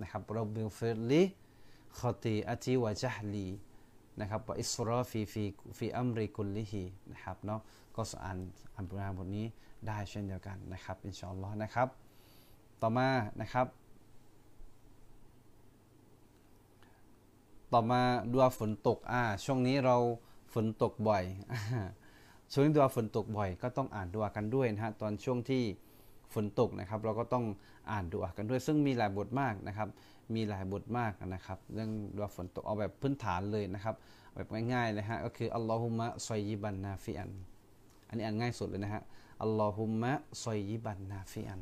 [0.00, 3.48] นะครับرب اغفر لي خطيئتي وجهلي
[4.20, 7.60] นะครับوإسرافي في في أمري كلهนะครับเนาะ
[7.96, 8.38] ก็อ่าน
[8.74, 8.84] อ่าน
[9.18, 9.46] บทนี้
[9.86, 11.88] ได้เช่นเดียวกันนะครับอินชาอัลลอฮ์นะครับ
[12.82, 13.08] ต่อมา
[13.40, 13.66] นะครับ
[17.72, 18.00] ต่อมา
[18.32, 19.96] ดุอาฝนตกอ่าช่วงนี้เรา
[20.54, 21.24] ฝนตกบ่อย
[22.52, 25.62] ช่วงนี้ดุอาฝนตกบ่อย ก็ต้องอ่านดุอากันด้วยนะฮะตอนช่วงที่
[26.34, 27.44] ฝนตกนะครับ เราก็ต้อง
[27.90, 29.88] อ่านดูกันด้วย ซึ่งมีหลายบทมากนะครับ
[30.34, 33.94] มีหลายบทมากนะครับ เรื่องดูฝนตกเอาแบบพื้นฐานเลยนะครับ
[34.34, 37.30] แบบง่ายๆนะฮะก็คืออัลลอฮุมะซอยยิบันนาฟิอัน
[38.08, 39.02] อันนี้อ่านง่ายสุดเลยนะฮะ
[39.42, 40.12] อัลลอฮุมะ
[40.44, 41.60] ซอยยิบันนาฟิอัน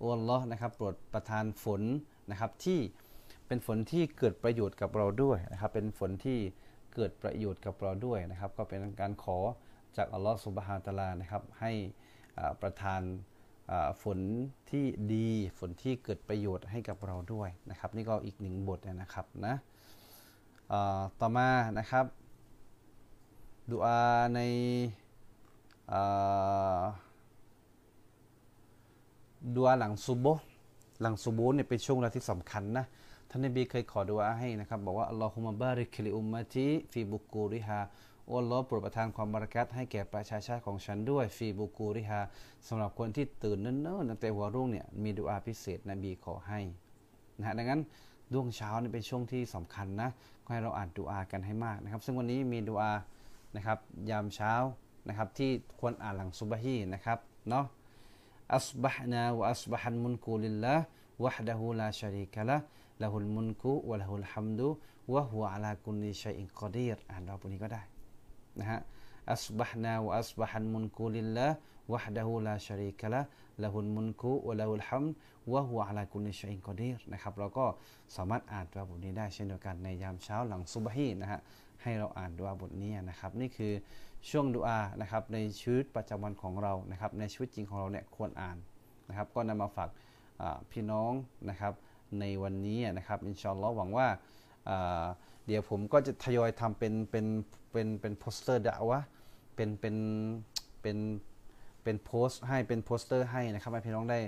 [0.00, 1.82] อ้อัลลอฮ์นะครับโปรดประทานฝน
[2.30, 2.78] นะครับที่
[3.48, 6.38] เป็นฝนที่เกิดประโยชน์กับเราด้วยนะครับ เป็นฝนที่
[6.94, 9.38] เกิดประโยชน์กับเราด้วยนะครับ ก็เป็นการขอ
[9.96, 11.72] จากอัลลอฮ์สุบฮานตะลานะครับ ให้
[12.62, 13.02] ประทาน
[14.02, 14.18] ฝน
[14.70, 14.84] ที่
[15.14, 19.54] ดีฝนที่เกิดประโยชน์ให้กับเราด้วยนะครับ นี่ก็อีกหนึ่งบทนะครับนะ
[21.20, 22.04] ต่อมานะครับ
[23.70, 23.98] ดูอา
[24.34, 24.40] ใน
[29.54, 30.26] ดูอาหลังซูโบ
[31.00, 32.86] หลังซูโบเนี่ยเป็นช่วงเวลาที่สำคัญนะ
[33.30, 37.80] ท่านนบีเคยขอดูอาให้นะครับบอกว่าอัลลอฮุมะบาริกลิอุมมะติฟีบุกูริฮา
[38.26, 42.20] โอ้ลอโปรดประทานความบารักัตให้แก่ประชาชาติของฉันด้วยฟีบุกูริฮา
[42.68, 46.60] สำหรับคนที่ตื่นเนิ่นๆตั้งแต่หัวรุ่งเนี่ยมีดุอาพิเศษนบีขอให้
[47.38, 47.80] นะฮะดังนั้น
[48.32, 50.08] ดวงเช้านี่เป็นช่วงที่สำคัญนะ
[50.44, 52.92] ก็ให้เราอ่านดุอากันให้มากนะครับ ซึ่งวันนี้มีดุอา
[53.56, 53.78] นะครับ
[54.10, 54.52] ยามเช้า
[55.08, 57.60] นะครับที่ควรอ่านหลังซุบฮีนะครับเนา
[58.54, 60.74] อัศบะฮันมุนโคลิละ
[61.22, 62.56] วะฮ์เดฮูลาเชริกะละ
[63.02, 64.68] ละหุลมุนกุวะละหุลฮัมดุ
[65.12, 67.82] วะหัวอาลาคุนีชัยอิงกอดีรอ่านรอบนี้ก็ได้
[68.58, 68.78] นะฮะ
[69.32, 71.54] อัสบะฮ์นาวะอัสบะฮันมุนกุลิลลาห์
[71.92, 73.20] วะห์ดะฮูลาชารีกะละ
[73.62, 75.04] ละหุลมุนกุวะละหุลฮัม
[75.52, 77.66] วะหัวอาลาคุนีชัยอิงกอดีรนะครับเราก็
[78.16, 81.40] สามารถอ่านดวบทนี้ได้เช่นเดียวกันในยามเช้าหลังซุบฮีนะฮะ
[81.82, 83.72] ให้เราอ่านดวบทนี้นะครับ นี่คือ
[84.28, 88.56] ช่วงดูอานะครับในชีวิตประจำวันของเรานะครับในชีวิตจริงของเราเนี่ยควรอ่าน
[89.08, 89.88] นะครับ ก็นำมาฝาก
[90.70, 91.12] พี่น้อง
[91.48, 91.72] นะครับ
[92.20, 94.08] ในวันนี้นะครับอินชาอัลลอฮ์หวังว่า
[95.46, 97.26] เดี๋ยวผมก็จะทยอยทำเป็นเป็น
[97.72, 99.00] เป็นเป็นโปสเตอร์ดาวะ
[99.54, 99.96] เป็นเป็น
[100.82, 100.98] เป็น
[101.82, 104.18] เป็นโพสต์ให้เป็นโปสเตอร์ให้นะครับให้พี่น้องได้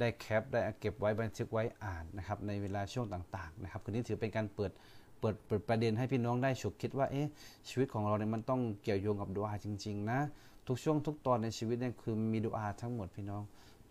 [0.00, 4.72] ได้แคปได้เก็บไว้บันทึกไว้อ่านนะครับในเวลาช่วงต่างๆนะครับคือนี้ถือเป็นการเปิด
[5.20, 7.26] เปิดเปิดประเด็นให้พี่น้องได้ฉุกคิดว่าเอ๊ะ
[7.68, 10.20] ชีวิตของเราเนี่ยมันต้องเกี่ยวโยงกับดุอาจริง ๆ นะ
[10.66, 13.42] ทุกช่วงทุกตอนในชีวิตเนี่ยคือมีดุอาทั้งหมดพี่น้อง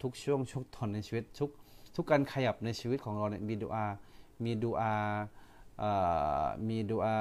[0.01, 1.49] ทุกช่วงทุกตอนในชีวิตทุก
[1.95, 3.85] ทุกการขยับในชีวิตของเราเนี่ยมีดุอา
[4.43, 4.93] มีดุอา
[6.67, 7.17] มีดุอา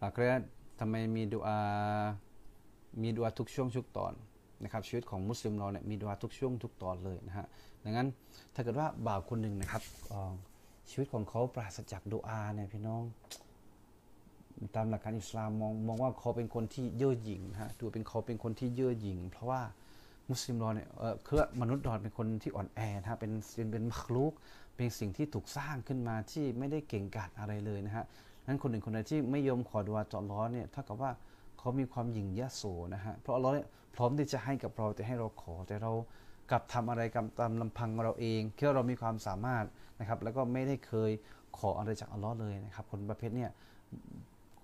[0.00, 0.22] อะไร
[0.78, 1.58] ทำไมมีดุอา
[3.02, 4.12] มีดุอาทุกช่วงทุกตอน
[4.62, 7.46] นะครับชีวิตของมุสลิมเราเนี่ยมีดุอาทุกช่วงทุกตอนเลยนะฮะ
[7.84, 8.08] ดังนั้น
[8.54, 9.82] ถ้าเกิดว่าบ่าวคนหนึ่งนะครับ
[10.90, 13.02] ชีวิตของเขาปราศจากดุอาเนี่ยพี่น้อง
[14.74, 19.60] ตามหลักการอิสลามมองมองว่าเขาเป็นคนที่เย่อหยิ่งฮะดูเป็นเขาเป็นคนที่เย่อหยิ่ง เพราะว่า
[20.30, 24.32] มุสลิมเราเนี่ยเออคือมนุษย์เราเป็นคนที่อ่อนแอนะฮะเป็นเป็นเป็นมักลุก
[24.76, 28.04] เป็นสิ่งที่ถูกสร้างขึ้นมาที่ไม่ได้เก่งกาจอะไรเลยนะฮะ
[28.46, 31.10] นั้นคนหนึ่งคนใดที่ไม่ยอมขอดุอาจอล้อนเนี่ยเท่ากับว่า
[31.58, 32.62] เขามีความหยิ่งยโส
[32.94, 35.92] นะฮะเพราะเราเนี่ยพร้อมที่จะให้กับเราแต่ให้เราขอแต่เรา
[36.50, 39.64] กลับทำอะไรกับตามลำพังเราเองแค่เรามีความสามารถ
[40.00, 41.10] นะครับ แล้วก็ไม่ได้เคย
[41.58, 43.50] ขออะไรจากอัลลอฮ์เลยนะครับ คนประเภทเนี้ย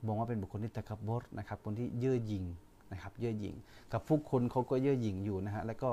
[0.07, 2.45] มองว่าเป็นบุคคลที่ตะกบดนะครับ คนที่เย่อหยิ่ง
[2.93, 3.57] นะครับเย่อหยิ่ง
[3.93, 5.91] กับผู้คนเขาก็เย่อหยิ่งอยู่นะฮะแล้วก็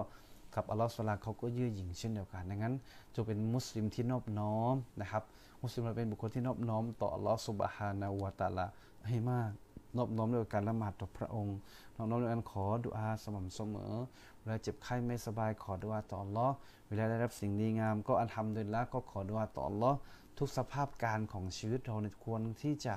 [0.56, 2.74] กับอัลลอฮ์สุลาเขาก็เย่อหยิ่งเช่นเดียวกันดังนั้น
[3.16, 5.24] จะเป็นมุสลิมที่นอบน้อมนะครับ
[5.64, 8.66] มุสลิมเราเป็นบุคคลที่นอบน้อม ต่ออัลลอฮ์สุบฮานาวะตะลา
[9.08, 9.52] ให้มาก
[9.98, 11.58] นอบน้อมด้วยการละหมาดต่อพระองค์
[11.98, 13.94] นอบน้อมด้วยการขอดุอาสม่ำเสมอ
[14.40, 16.54] เวลาเจ็บไข้ไม่สบายขอดุอาต่ออัลลอฮ์
[16.88, 19.98] เวลาได้รับสิ่งดีงาม ก็อันทำโดยละก็ขอดุอาต่ออัลลอฮ์
[20.38, 22.96] ทุกสภาพการของชีวิตเราควรที่จะ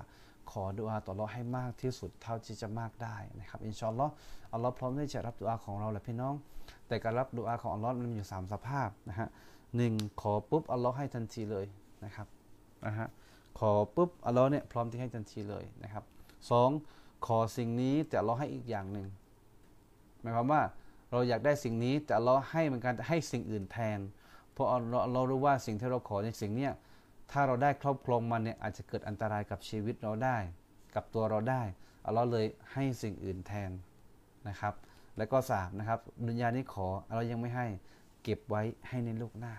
[0.51, 4.13] ขอดุอาต่ออัลลอฮ์ให้มากที่สุดเท่าที่จะมากได้นะครับอินชอนลอฮ์
[4.53, 6.35] อัลลอฮ์พร้อมที่จะรับดุอาของเราแหละพี่น้อง
[6.89, 9.29] แต่การรับดุอาของอัลลอฮ์มันมีอยู่3สภาพนะฮะ
[9.77, 11.67] หนึ่งขอปุ๊บอัลลอฮ์ให้ทันทีเลย
[12.05, 12.27] นะครับ
[12.87, 13.09] นะฮะ
[13.59, 16.05] ขอปุ๊บอัลลอฮ์เนี่ยพร้อมที่ให้ทันทีเลยนะครับ
[16.51, 16.71] สอง
[17.27, 19.07] ขอสิ่งนี้แต่อัลลอฮ์ให้อีกอย่างหนึ่ง
[20.21, 20.63] หมายความว่า
[21.13, 24.01] เราอยากได้สิ่งนี้แต่เราให้เหมือนกันให้สิ่งอื่นแทน
[24.53, 26.73] เพราะเราเรารู้ว่าสิ่งที่เราขอในสิ่งเนี้ย
[27.31, 30.37] ถ้าเราได้ครอบครองมันเนี่ยอาจจะเกิดอันตรายกับชีวิตเราได้
[30.95, 31.63] กับตัวเราได้
[32.15, 33.71] เราเลยให้สิ่งอื่นแทน
[34.49, 34.75] นะครับ
[35.17, 37.67] แล้วก็สามนะครับดุนยานี้ขอเรายังไม่ให้
[38.23, 39.55] เก็บไว้ให้ในโลกหน้า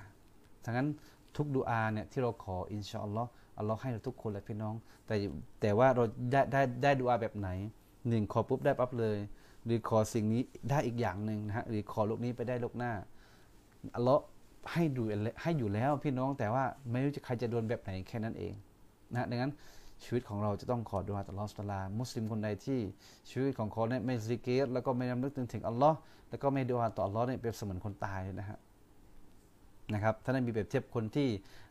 [0.64, 0.88] ทั้งนั้น
[1.36, 4.76] ทุกดูอาเนี่ยที่เราขออินชาอัลลอฮ์อัลลอฮ์ให้เราทุกคนเลยพี่น้อง
[5.08, 5.16] แต่
[5.62, 7.50] แต่ว่าเราได้ได้ได้ดูอาแบบไหน
[8.08, 9.18] หนึ่งขอปุ๊บได้ปั๊บเลย
[9.66, 12.94] หรือขอสิ่งนี้ได้อีกอย่างหนึ่งนะฮะหรือขอโลกนี้ไปได้โลกหน้า
[13.96, 14.24] อัลลอฮ์
[14.72, 15.04] ให้ดู
[15.42, 18.54] ให้อยู่แล้วพี่น้องแต่ว่าไม่รู้จะใครจะโดนแบบไหนแค่นั้นเอง
[19.12, 19.54] นะดังนั้น
[20.04, 22.80] ชีวิตของเราจะต้องขอดุอาต่อลอสตาลา มุสลิมคนใดที่
[23.30, 25.98] ชีวิตของเขาเนี่ยไม่ซิกเกตแล้วก็ไม่นำลึกถึงถึงอัลลอฮ์
[26.30, 28.58] แล้วก็ไม่ดุอาต่ออัลลอฮ์เนี่ยเป็นเสมือนคนตายนะฮะ
[29.94, 31.30] นะครับถ้าได้มีแบบเทียบคนที่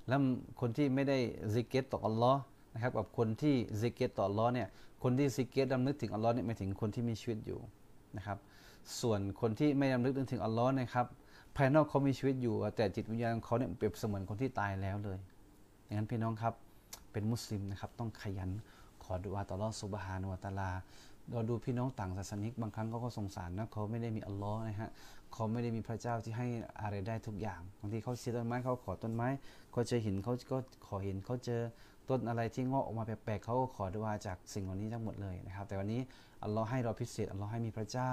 [0.08, 0.20] แล้ว
[0.60, 1.18] คนที่ไม่ได้
[1.54, 2.40] ซิเกรต่ออัลลอฮ์
[2.74, 4.68] นะครับกับคนที่ซิเกรต่ออัลลอฮ์เนี่ย
[5.02, 7.60] คนที่ซิเกรรำลึกถึงอัลลอฮ์เนี่ยหมายถึงคนที่มีชีวิตอยู่
[8.16, 8.38] นะครับ
[9.00, 11.06] ส่วนคนที่ไม่รำลึกถึงอัลลอฮ์นะครับ
[11.56, 15.18] ภายนอกเขามีชีวิตอยู่ แต่จิตวิญญาณเขาเนี่ยเปรียบเสมือนคนที่ตายแล้วเลย
[15.86, 16.54] ดังนั้นพี่น้องครับ
[17.12, 18.50] เป็นมุสลิมนะครับต้องขยัน
[19.04, 20.70] ขอดุอาต่ออัลลอฮ์สุบฮานะฮูวะตะอาลา
[21.32, 24.90] เราดูพี่น้องต่างศาสนิกบางครั้งเขาก็สงสารนะเขาไม่ได้มีอัลลอฮ์นะฮะ
[25.32, 26.46] เขาไม่ได้มีพระเจ้าที่ให้
[26.82, 29.28] อะไรได้ทุกอย่างบางทีเขาเสียต้นไม้เขาขอต้นไม้
[29.72, 31.60] เขาเจอหินเขาก็ขอหินเขาเจอ
[32.08, 36.00] ต้นอะไรที่งอกออกมาแปลกๆเขาก็ขอดุอาจากสิ่งเหล่านี้ทั้งหมดเลยนะครับ แต่วันนี้
[36.44, 38.12] อัลลอฮ์ให้เราพิเศษอัลลอฮ์ให้มีพระเจ้า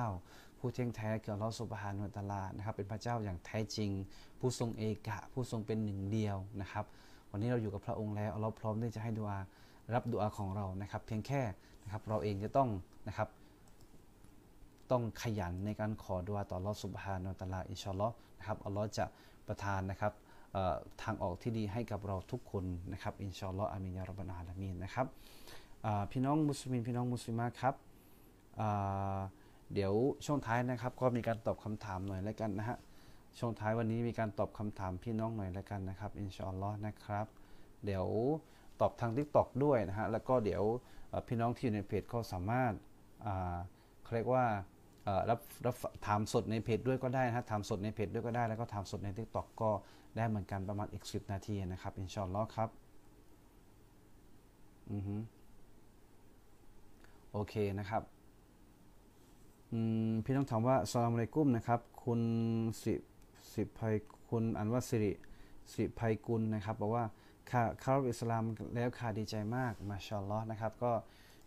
[0.65, 3.91] ผู้เที่ยงแท้คืออัลลอฮ์สุบฮานุตะลานะครับเป็นพระเจ้าอย่างแท้จริง
[4.39, 6.86] ผู้ทรงเอกะ ผู้ทรงเป็นหนึ่งเดียวนะครับ
[7.32, 9.39] วันนี้เราอยู่กับพระองค์แล้วเราพร้อมที่จะให้ดุอา
[9.93, 11.41] รับดุอาของเรานะครับ เพียงแค่
[11.84, 12.69] นะครับเราเองจะต้อง
[13.08, 13.30] นะครับ
[14.91, 19.06] ต้องขยันในการขอดุอาต่ออัลอสุบฮานุตะลาอินชาอัลลอฮ์นะครับอัลลอฮ์จะ
[19.47, 20.13] ประทานนะครับ
[21.04, 25.08] ทางออกที่ดีให้กับเราทุกคนนะครับอินชาอัลลอฮ์อามีนยารับบานาลามีนนะครับ
[26.12, 27.76] พี่น้องมุสลิมพี่น้องมุสลิมาครับ
[29.74, 29.94] เดี๋ยว
[30.26, 32.78] ช่วงท้ายนะครับ ก็มีการตอบคำถามหน่อยแล้วกันนะฮะ
[33.40, 37.26] ช่วงท้ายวันนี้มีการตอบคำถามพี่น้องหน่อยแล้วกันนะครับอินชอัลอนะครับ
[37.86, 38.06] เดี๋ยว
[38.82, 40.64] ตอบทาง TikTok ด้วยนะฮะแล้วก็เดี๋ยว
[41.28, 42.74] พี่น้องที่อยู่ในเพจก็สามารถ
[44.04, 44.46] เขาเรียกว่า
[45.30, 45.76] รับรับ
[46.08, 49.70] ถามสดในเพจด้วยก็ได้นะฮะถามสดในเพจด้วยก็ได้ แล้วก็ถามสดใน TikTok ก็
[50.18, 52.70] ได้เหมือนกันประมาณอีก 10 นาทีนะครับอินชาอัลลอฮ์ครับ
[54.92, 55.16] อือฮึ
[57.32, 58.04] โอเคนะครับ
[60.26, 62.22] พี่น้องถามว่าสลามอะลัยกุมนะครับ คุณ
[62.84, 62.94] สิ
[63.54, 63.96] สิภัย
[64.30, 65.12] คุณอันวัสิริ
[65.74, 67.06] สิภัยกุลนะครับบอกว่า
[67.50, 68.44] ข้าเข้ารับอิสลาม
[68.76, 70.92] แล้วค่ะดีใจมากมาชาอัลลอฮ์นะครับ ก็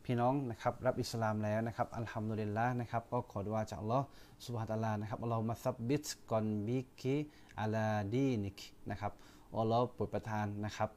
[0.04, 4.06] พี่น้องนะครับรับอิสลามแล้วนะครับอัลฮัมดุลิลลาฮ์นะครับก็ขอดุอาจากอัลลอฮ์
[4.44, 8.58] สุบฮาตะลานะครับاللهم ثبت قلبك على دينك
[8.90, 9.12] นะครับ
[9.60, 10.90] อัลลอฮ์โปรดประทานนะครับ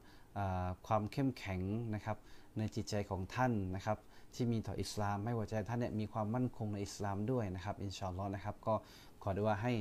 [0.86, 1.60] ความเข้มแข็ง
[1.94, 2.16] นะครับ
[2.58, 3.98] ในจิตใจของท่านนะครับ
[4.34, 8.74] ที่มีต่ออิสลาม ให้หัวใจท่านเนี่ยมีความมั่นคงในอิสลามด้วยนะครับอินชาอัลลอฮ์นะครับก็
[9.22, 9.72] ขอด้วยว่าให้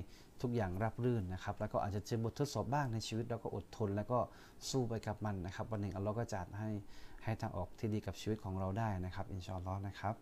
[0.42, 4.20] ทุกอย่างรับรื่นนะครับ แล้วก็อาจจะเจอบททดสอบบ้างในชีวิต แล้วก็อดทน แล้วก็
[4.70, 6.70] สู้ไปกับมันนะครับ วันหนึ่งอัลลอฮ์ก็จัดให้
[7.24, 10.16] ให้ทางออกที่ดีกับชีวิตของเราได้นะครับอินชาอัลลอฮ์นะครับ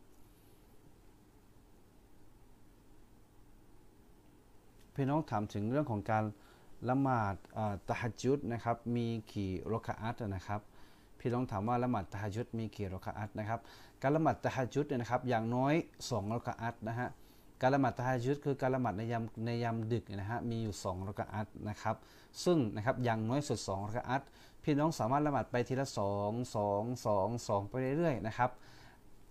[4.95, 6.25] พี่น้องถามถึงเรื่องของการ
[6.89, 7.35] ละหมาด
[7.89, 10.61] ตะฮัจุดนะครับมีกี่รกอัตนะครับ
[11.19, 13.59] พี่น้องถามว่าละหมาดตะฮัจุดมีกี่รกอัตนะครับ
[14.01, 15.73] การละหมาดตะฮัจุดเนี่ยนะครับอย่างน้อย
[16.05, 17.09] 2รกอัตนะฮะ
[17.61, 21.95] การละหมาดตะฮัจุดคือการละหมาดในยามในยามดึกนะฮะมีอยู่2รกอัตนะครับ
[22.43, 24.21] ซึ่งนะครับอย่างน้อยสุด2รกอัต
[24.63, 25.97] พี่น้องสามารถละหมาดไปทีละ 2
[26.55, 28.51] 2 2 2 ไปเรื่อยๆนะครับ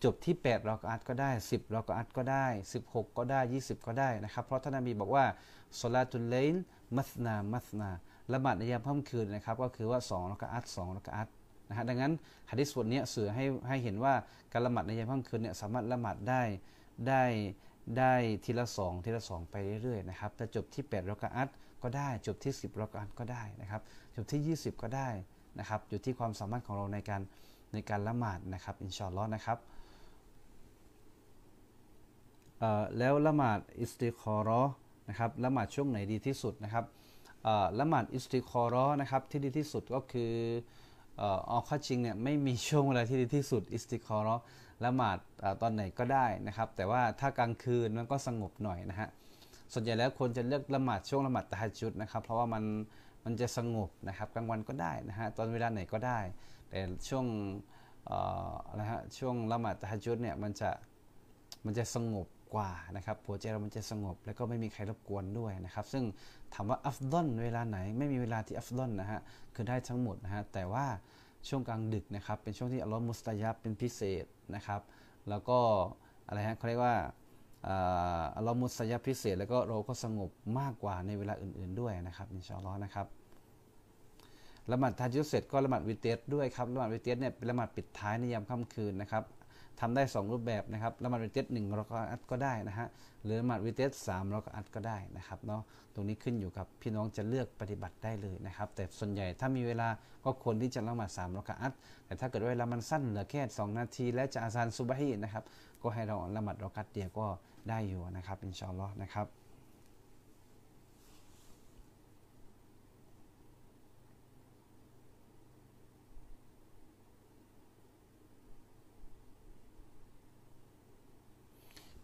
[0.04, 2.46] จบที่8รอกอัตก็ได้ 10รอกอัตก็ได้
[2.82, 5.24] 16 ก็ได้ 20 ก็ได้นะครับ เพราะท่านนบีบอกว่า
[5.80, 6.54] สลาตุลเลน
[6.96, 7.90] มัสนามัสนา
[8.32, 11.28] ละหมาดในยามค่ำคืนนะครับ ก็คือว่า2รอกอัต2รอกอัต
[11.68, 12.12] นะฮะดังนั้น
[12.50, 14.14] ฮะดิษบทนี้สื่อให้ให้เห็นว่า
[14.52, 16.42] การละหมาดในยามค่ำคืนเนี่ยสามารถละหมาดได้
[17.08, 17.22] ได้
[17.98, 21.48] ได้ทีละสองทีละสองไปเรื่อยๆนะครับแต่จบที่8รักอัต
[21.82, 23.80] ก็ได้จบที่ 10รักอัตก็ได้นะครับ
[24.14, 25.08] จบที่ 20 ก็ได้
[25.58, 27.22] นะครับอยู่ที่ความสามารถของเราในการ
[27.72, 29.58] ในการละหมาดนะครับอินชาอัลลอฮ์นะครับ
[32.98, 34.62] แล้วละหมาดอิสติคอรอ
[35.08, 36.84] นะครับละหมาดช่วงไหนดีที่สุดนะครับ
[37.80, 40.32] ละหมาดอิสติคอรอนะครับที่ดีที่สุดก็คือ
[41.18, 44.36] เอาข้อจริงเนี่ยไม่มีช่วงเวลาที่ดีที่สุดอิสติคอรอ
[44.84, 45.18] ละหมาด
[45.62, 49.08] ตอนไหนก็ได้นะครับ แต่ว่าถ้ากลางคืนมันก็สงบหน่อยนะฮะ
[49.72, 52.64] ส่วนใหญ่แล้วคนจะเลือกละหมาดช่วงละหมาดตะฮัจุดนะครับ เพราะว่ามัน
[53.24, 56.18] มันจะสงบนะครับกลางวันก็ได้นะฮะตอนเวลาไหนก็ได้
[56.68, 57.26] แต่ช่วง
[58.68, 60.70] อะไรฮะช่วงละหมาดตะฮัจุดเนี่ยมันจะ
[61.64, 66.04] มันจะสงบกว่านะครับหัวใจเรามันจะสงบแล้วก็ไม่มีใครรบกวนด้วยนะครับ ซึ่ง
[66.54, 69.20] ถามว่าอัฟดอนเวลาไหนไม่มีเวลาที่อัฟดอนนะฮะ
[69.54, 70.86] คือได้ทั้งหมดนะฮะแต่ว่า
[71.48, 74.80] ช่วงกลางดึกนะครับเป็นช่วงที่อัลลอฮ์มุสตายับเป็นพิเศษนะครับ
[75.28, 75.58] แล้วก็
[76.26, 76.96] อะไรฮะเขาเรียกว่า
[78.36, 83.06] อัลลอฮ์มุสตายับพิเศษ แล้วก็เราก็สงบมากกว่าในเวลาอื่น ๆด้วยนะครับอินชาอัลลอฮ์นะครับ
[84.72, 89.24] ละหมาดทาจุเสร็จก็ละหมาดวิเตสด้วยครับละหมาดวิเตสเนี่ยเป็นละหมาดปิดท้ายในยามค่ำคืนนะครับ
[89.80, 92.86] ทำได้ 2 รูปแบบนะครับละหมาดวิเตสหนึ่งเราก็อัดก็ได้นะฮะ
[93.24, 95.62] หรือละหมาดวิเตสสามเราก็อัดก็ได้นะครับเนาะ
[95.94, 99.88] ตรงนี้ขึ้นอยู่กับพี่น้องจะเลือกปฏิบัติได้เลยนะครับ แต่ส่วนใหญ่ถ้ามีเวลา
[100.24, 101.72] ก็ควรที่จะละหมาดสามเราก็อัด
[102.06, 105.44] แต่ถ้าเกิดเวลามันสั้นเหลือแค่ 2 นาที และจะอาซานซุบฮีนะครับ
[105.82, 107.26] ก็ให้เราละหมาดเรากัดเดียวก็
[107.68, 109.26] ได้อยู่นะครับอินชาอัลลอฮ์นะครับ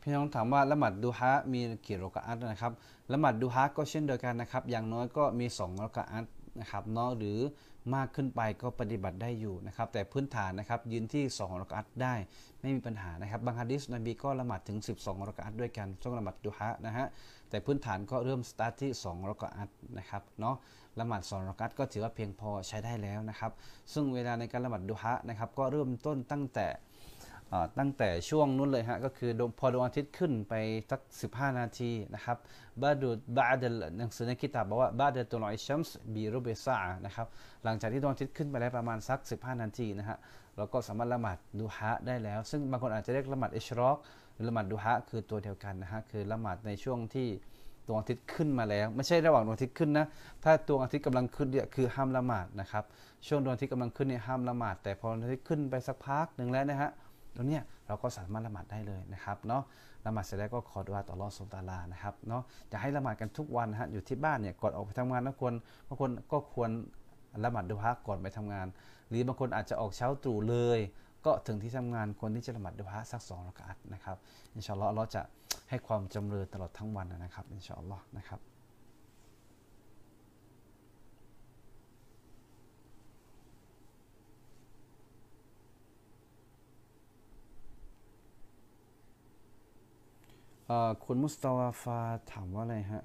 [0.05, 2.73] พี่น้องถามว่าละหมาดดูฮะมีกี่รอกอัตนะครับ
[3.13, 6.25] ละหมาดดูฮะก็เช่นเดียวกันนะครับ อย่างน้อยก็มี2รอกอัต
[6.61, 7.39] นะครับเนาะหรือ
[7.95, 12.15] มากขึ้นไปก็ปฏิบัติได้อยู่นะครับ แต่พื้นฐานนะครับยืนที่2รอกอัตได้
[12.61, 17.07] ไม่มีปัญหานะครับบางฮะดิษนบีก็ละหมาดถึง 12รอกอัตด้วยกันช่วงละหมาดดูฮะนะฮะ
[17.51, 20.57] แต่พื้นฐานก็เริ่มสตาร์ทที่2รอกอัตนะครับเนาะ
[20.99, 23.53] ละหมาด2รอกอัตก็ถือว่าเพียงพอใช้ได้แล้วนะครับ
[23.93, 26.67] ซึ่งเวลาในการละหมาดดูฮะนะครับ ก็เริ่มต้นตั้งแต่
[27.79, 30.55] ตั้งแต่ช่วงนู้นเลยฮะก็คือพอดวงอาทิตย์ขึ้นไป
[30.91, 32.37] สัก 15 นาทีนะครับ
[32.81, 33.65] บาดูบาด
[33.99, 37.27] หนังสือในคิตาบอกว่าบาดตุลอยชัมส์บีรุเบซานะครับ
[37.65, 40.19] หลังจากที่ดวงอาทิตย์ขึ้นไปแล้วประมาณสัก 15 นาทีนะฮะ
[40.57, 43.97] เราก็สามารถละหมาดดูฮะได้แล้ว ซึ่งบางคนอาจจะเรียกละหมาดอิชรอก
[44.35, 47.29] หรือละหมาดดูฮะคือตัวเดียวกันนะฮะคือละหมาดในช่วงที่
[47.87, 50.07] ดวงอาทิตย์ขึ้นมาแล้ว ไม่ใช่ระหว่างดวงอาทิตย์ขึ้นนะ
[50.45, 52.85] ถ้าดวงอาทิตย์กำลังขึ้นเนี่ยคือห้ามละหมาดนะครับ
[53.27, 56.91] ช่วงดวงอาทิตย์กำลังขึ้นเนี่ยห้ามละหมาด แต่พอดวงอาทิตย์ขึ้นไปสักพักหนึ่งแล้วนะฮะ
[57.35, 59.63] ตรงนี้เราก็สามารถละหมาดได้เลยนะครับเนาะ
[60.07, 65.55] ละหมาดเสร็จแล้วก็ขอดุอาต่อรอสุลตาลานะครับเนาะจะให้ละหมาดกันทุกวันฮะอยู่ที่บ้านเนี่ยก่อนออกไปทำงานนะควร
[65.89, 66.71] บางคนก็ควร
[67.45, 68.67] ละหมาดดูฮะก่อนไปทำงาน
[69.09, 70.81] หรือบางคนอาจจะออกเช้าตรู่เลย
[71.27, 74.17] ก็ถึงที่ทำงานคนที่จะละหมาดดุฮะสักสองรักอัตนะครับ
[74.55, 75.23] อินชาอัลลอฮ์เราจะ
[75.69, 78.52] ให้ความจำเริญตลอดทั้งวันนะครับอินชาอัลลอฮ์นะครับ
[91.05, 91.99] คุณมุสตาวาฟา
[92.33, 93.05] ถามว่าอะไรฮะ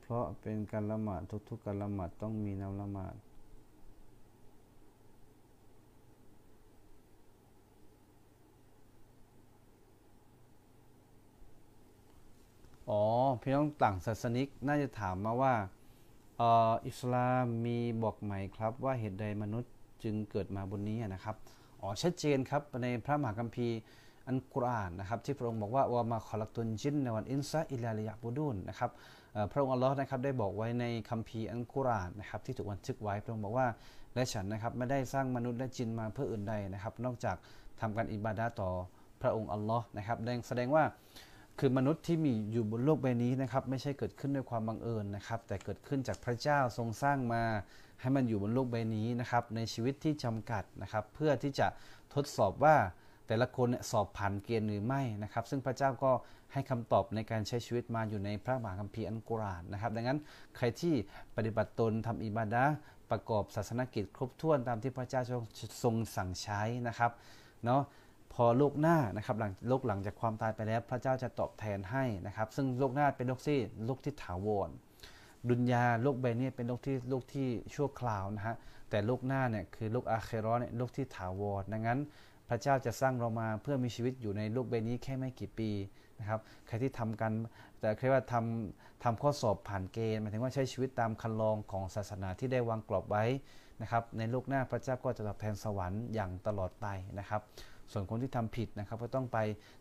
[0.00, 3.14] เพราะเป็นการละหมาดทุกๆการละหมาดต้องมีน้ำละหมาด
[12.90, 13.04] อ๋อ
[13.42, 15.54] พี่น้องต่างศาสนิกน่าจะถามมาว่า
[16.86, 19.72] อิสลามมีบอกไหมครับว่าเหตุใดมนุษย์
[20.02, 21.36] จึงเกิดมาบนนี้นะครับ
[21.80, 23.78] อ๋อชัดเจนครับในพระมหาคัมภีร์
[24.28, 28.90] อันกุรอานนะครับที่พระองค์บอกว่าวามาขลักตุนจินในวันอินซาอิลาลิยาบูดุนนะครับ
[29.52, 33.66] พระองค์อัลลอฮ์นะครับได้บอกไว้ในคัมภีร์อันกุรอานนะครับที่ถูกบันทึกไว้พระองค์บอกว่า
[34.14, 37.36] และฉันนะครับไม่ได้สร้างมนุษย์และจินมาเพื่ออื่นใดนะครับนอกจาก
[37.80, 38.70] ทำการอิบาดาต่อ
[39.22, 40.16] พระองค์อัลลอฮ์นะครับ
[40.48, 40.84] แสดงว่า
[41.58, 47.42] คือมนุษย์ที่มีอยู่บนโลกใบนี้นะครับไม่ใช่เกิดขึ้นด้วยความบังเอิญนะครับแต่เกิดขึ้นจากพระเจ้าทรงสร้างมา
[48.00, 51.66] ให้มันอยู่บนโลกใบนี้นะครับในชีวิตที่จำกัดนะครับเพื่อที่จะ
[52.14, 52.76] ทดสอบว่า
[53.28, 56.12] แต่ละคนสอบผ่านเกณฑ์หรือไม่นะครับ ซึ่งพระเจ้าก็
[56.52, 60.18] ให้คำตอบในการใช้ชีวิตมาอยู่ในพระมหาคัมภีร์อันกุรานนะครับ ดังนั้น
[60.56, 60.94] ใครที่
[61.36, 62.64] ปฏิบัติตนทำอิบาดะ
[63.10, 65.22] ประกอบศาสนกิจครบถ้วนตามที่พระเจ้า
[65.82, 67.10] ทรงสั่งใช้นะครับ
[67.64, 67.82] เนาะ
[68.34, 74.70] พอโลกหน้านะครับหลังโลกหลังจากความตายไปแล้ว พระเจ้าจะตอบแทนให้นะครับ ซึ่งโลกหน้าเป็นโลกที่โลกที่ถาวร
[75.48, 78.56] ดุนยาโลกใบนี้เป็นโลกที่โลกที่ชั่วคราวนะฮะ
[78.90, 81.98] แต่โลกหน้าเนี่ยคือโลกอาเคโรเนี่ยโลกที่ถาวรดังนั้น
[82.48, 85.70] พระเจ้าจะสร้างเรามาเพื่อมีชีวิตอยู่ในโลกใบนี้แค่ไม่กี่ปี
[86.20, 87.32] นะครับใครที่ทำกัน
[87.80, 93.24] แต่เรียกว่าทำทำข้อสอบผ่านเกณฑ์หมายถึงว่าใช้ชีวิตตามคันลองของศาสนาที่ได้วางกรอบไว้
[93.82, 96.86] นะครับในโลกหน้าพระเจ้าก็จะตอบแทนสวรรค์อย่างตลอดไป
[97.18, 97.42] นะครับ
[97.92, 99.38] ส่วนคนที่ทำผิดนะครับก็ต้องไป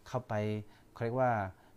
[0.08, 0.34] เข้าไป
[1.04, 1.32] เรียกว่า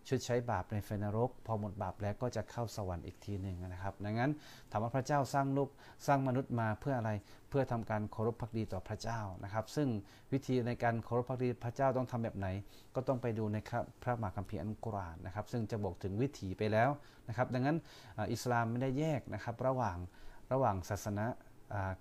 [0.07, 4.31] ชดใช้บาปในเฟนรก พอหมดบาปแล้วก็จะเข้าสวรรค์อีกทีหนึ่งนะครับ ดังนั้น
[4.71, 5.69] ถามว่าพระเจ้าสร้างโลก
[6.07, 7.11] สร้างมนุษย์มาเพื่ออะไร
[7.49, 9.87] เพื่อทำการเคารพพักดีต่อพระเจ้านะครับ ซึ่ง
[10.33, 12.47] วิธีในการเคารพพักดีพระเจ้าต้องทำแบบไหน
[12.95, 13.57] ก็ต้องไปดูใน
[14.03, 16.89] พระมหาคัมภีร์อัลกุรอานนะครับ ซึ่งจะบอกถึงวิถีไปแล้ว
[17.27, 17.77] นะครับ ดังนั้น
[18.33, 19.97] อิสลามไม่ได้แยกนะครับระหว่าง
[20.53, 21.25] ระหว่างศาสนา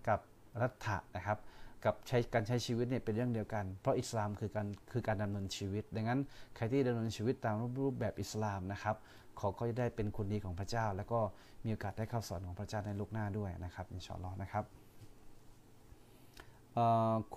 [0.08, 0.20] กับ
[0.62, 1.38] รัฐะนะครับ
[1.84, 6.20] กับใช้การใช้ชีวิตเนี่ยเป็นเรื่องเดียวกัน เพราะอิสลามคือการคือการดำเนินชีวิต ดังนั้น
[6.56, 8.96] ใครที่ดำเนินชีวิตตามรูปแบบอิสลามนะครับ
[9.38, 11.20] ขอก็จะได้เป็นคนดีของพระเจ้า แล้วก็
[11.64, 14.64] มีโอกาสได้เข้าสอนของพระเจ้าในลูกหน้าด้วยนะครับอินชอัลอนะครับ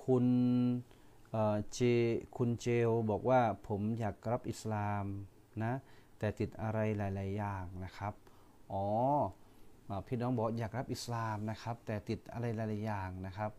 [0.03, 0.25] คุณ
[1.73, 1.79] เจ
[2.37, 5.05] คุณเจลบอกว่าผมอยากรับอิสลาม
[5.63, 5.73] นะ
[6.19, 8.13] แต่ติดอะไรหลาย ๆ อย่างนะครับ
[8.73, 8.85] อ๋อ
[10.07, 13.51] พี่น้องบอกอยากรับอิสลามนะครับ แต่ติดอะไรหลาย ๆ อย่างนะครับ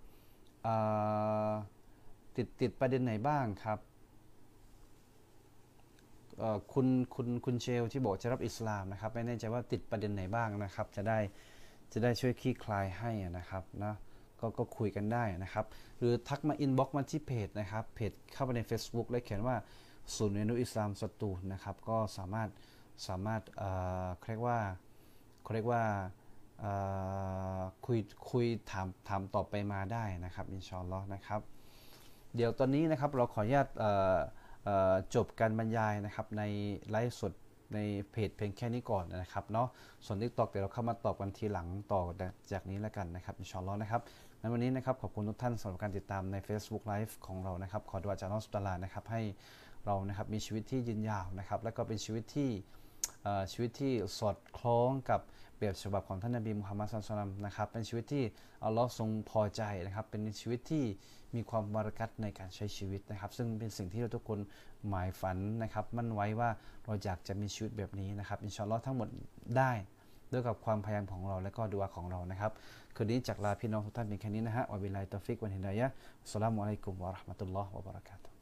[2.37, 3.79] ติดติดประเด็นไหนบ้างครับ
[6.73, 11.19] คุณคุณคุณเชลที่บอกจะรับอิสลามนะครับ ไม่แน่ใจว่าติดประเด็นไหนบ้างนะครับ จะได้
[11.93, 13.95] จะได้ช่วยคลี่คลายให้นะครับนะ
[14.41, 15.67] ก็ก็คุยกันได้นะครับ
[15.99, 19.57] หรือทักมาอินบ็อกมาที่เพจนะครับเพจเข้าไปใน Facebook แล้วเขียนว่า
[20.17, 22.49] ศูนย์เรียนรู้อิสลามสตูนะครับ ก็สามารถ
[23.09, 23.43] สามารถ
[24.29, 24.59] เรียกว่า
[25.43, 25.83] เขาเรียกว่า
[27.87, 27.99] คุย
[28.31, 31.41] คุยถามถามตอบไปมาได้นะครับอินชาอัลลอฮ์นะครับ
[32.35, 33.69] เดี๋ยวตอนนี้นะครับเราขออนุญาต
[35.15, 36.43] จบการบรรยายนะครับใน
[36.91, 37.33] ไลฟ์สด
[37.75, 37.79] ใน
[38.11, 39.69] เพจเพียงแค่นี้ก่อนนะครับเนาะ
[40.05, 42.03] ส่วน TikTok เดี๋ยวเราเข้ามาตอบกันทีหลังต่อ
[42.53, 44.03] จากนี้แล้วกันนะครับอินชาอัลลอฮ์นะครับ
[44.41, 49.23] ในวันนี้นะครับขอบคุณทุกท่านสำหรับการติดตามใน Facebook Live ของเรานะครับ ขอดุอาจากอัลลอฮ์สุบฮาตะลานะครับให้
[49.87, 52.51] เรานะครับมีชีวิตที่ยืนยาวนะครับ และก็เป็นชีวิตที่
[53.53, 55.21] ชีวิตที่สอดคล้องกับ
[55.59, 58.25] แบบฉบับของท่านนบีมุฮัมมัดศ็อลลัลลอฮุอะลัยฮิวะซัลลัมนะครับเป็นชีวิตที่
[58.65, 60.85] อัลลอฮ์ทรงพอใจนะครับเป็นชีวิตที่
[61.35, 64.39] มีความบารอกัตในการใช้ชีวิตนะครับ ซึ่งเป็นสิ่งที่เราทุกคน
[64.89, 66.51] หมายฝันนะครับมั่นไว้ว่า
[66.85, 69.09] เราอยากจะมีชีวิตแบบนี้นะครับอินชาอัลลอฮ์ทั้งหมด
[69.57, 69.73] ได้
[70.33, 72.53] ด้วยกับความพยายามของเราและก็ดุอาของเรานะครับ
[72.97, 75.87] คืนนี้จากลาพี่น้องทุกท่านเพียงแค่นี้นะฮะوبالله التوفيق والهداية
[76.33, 78.34] สลามุอะลัยกุมวะราะห์มะตุลลอฮ์วะบะเราะกาตุฮ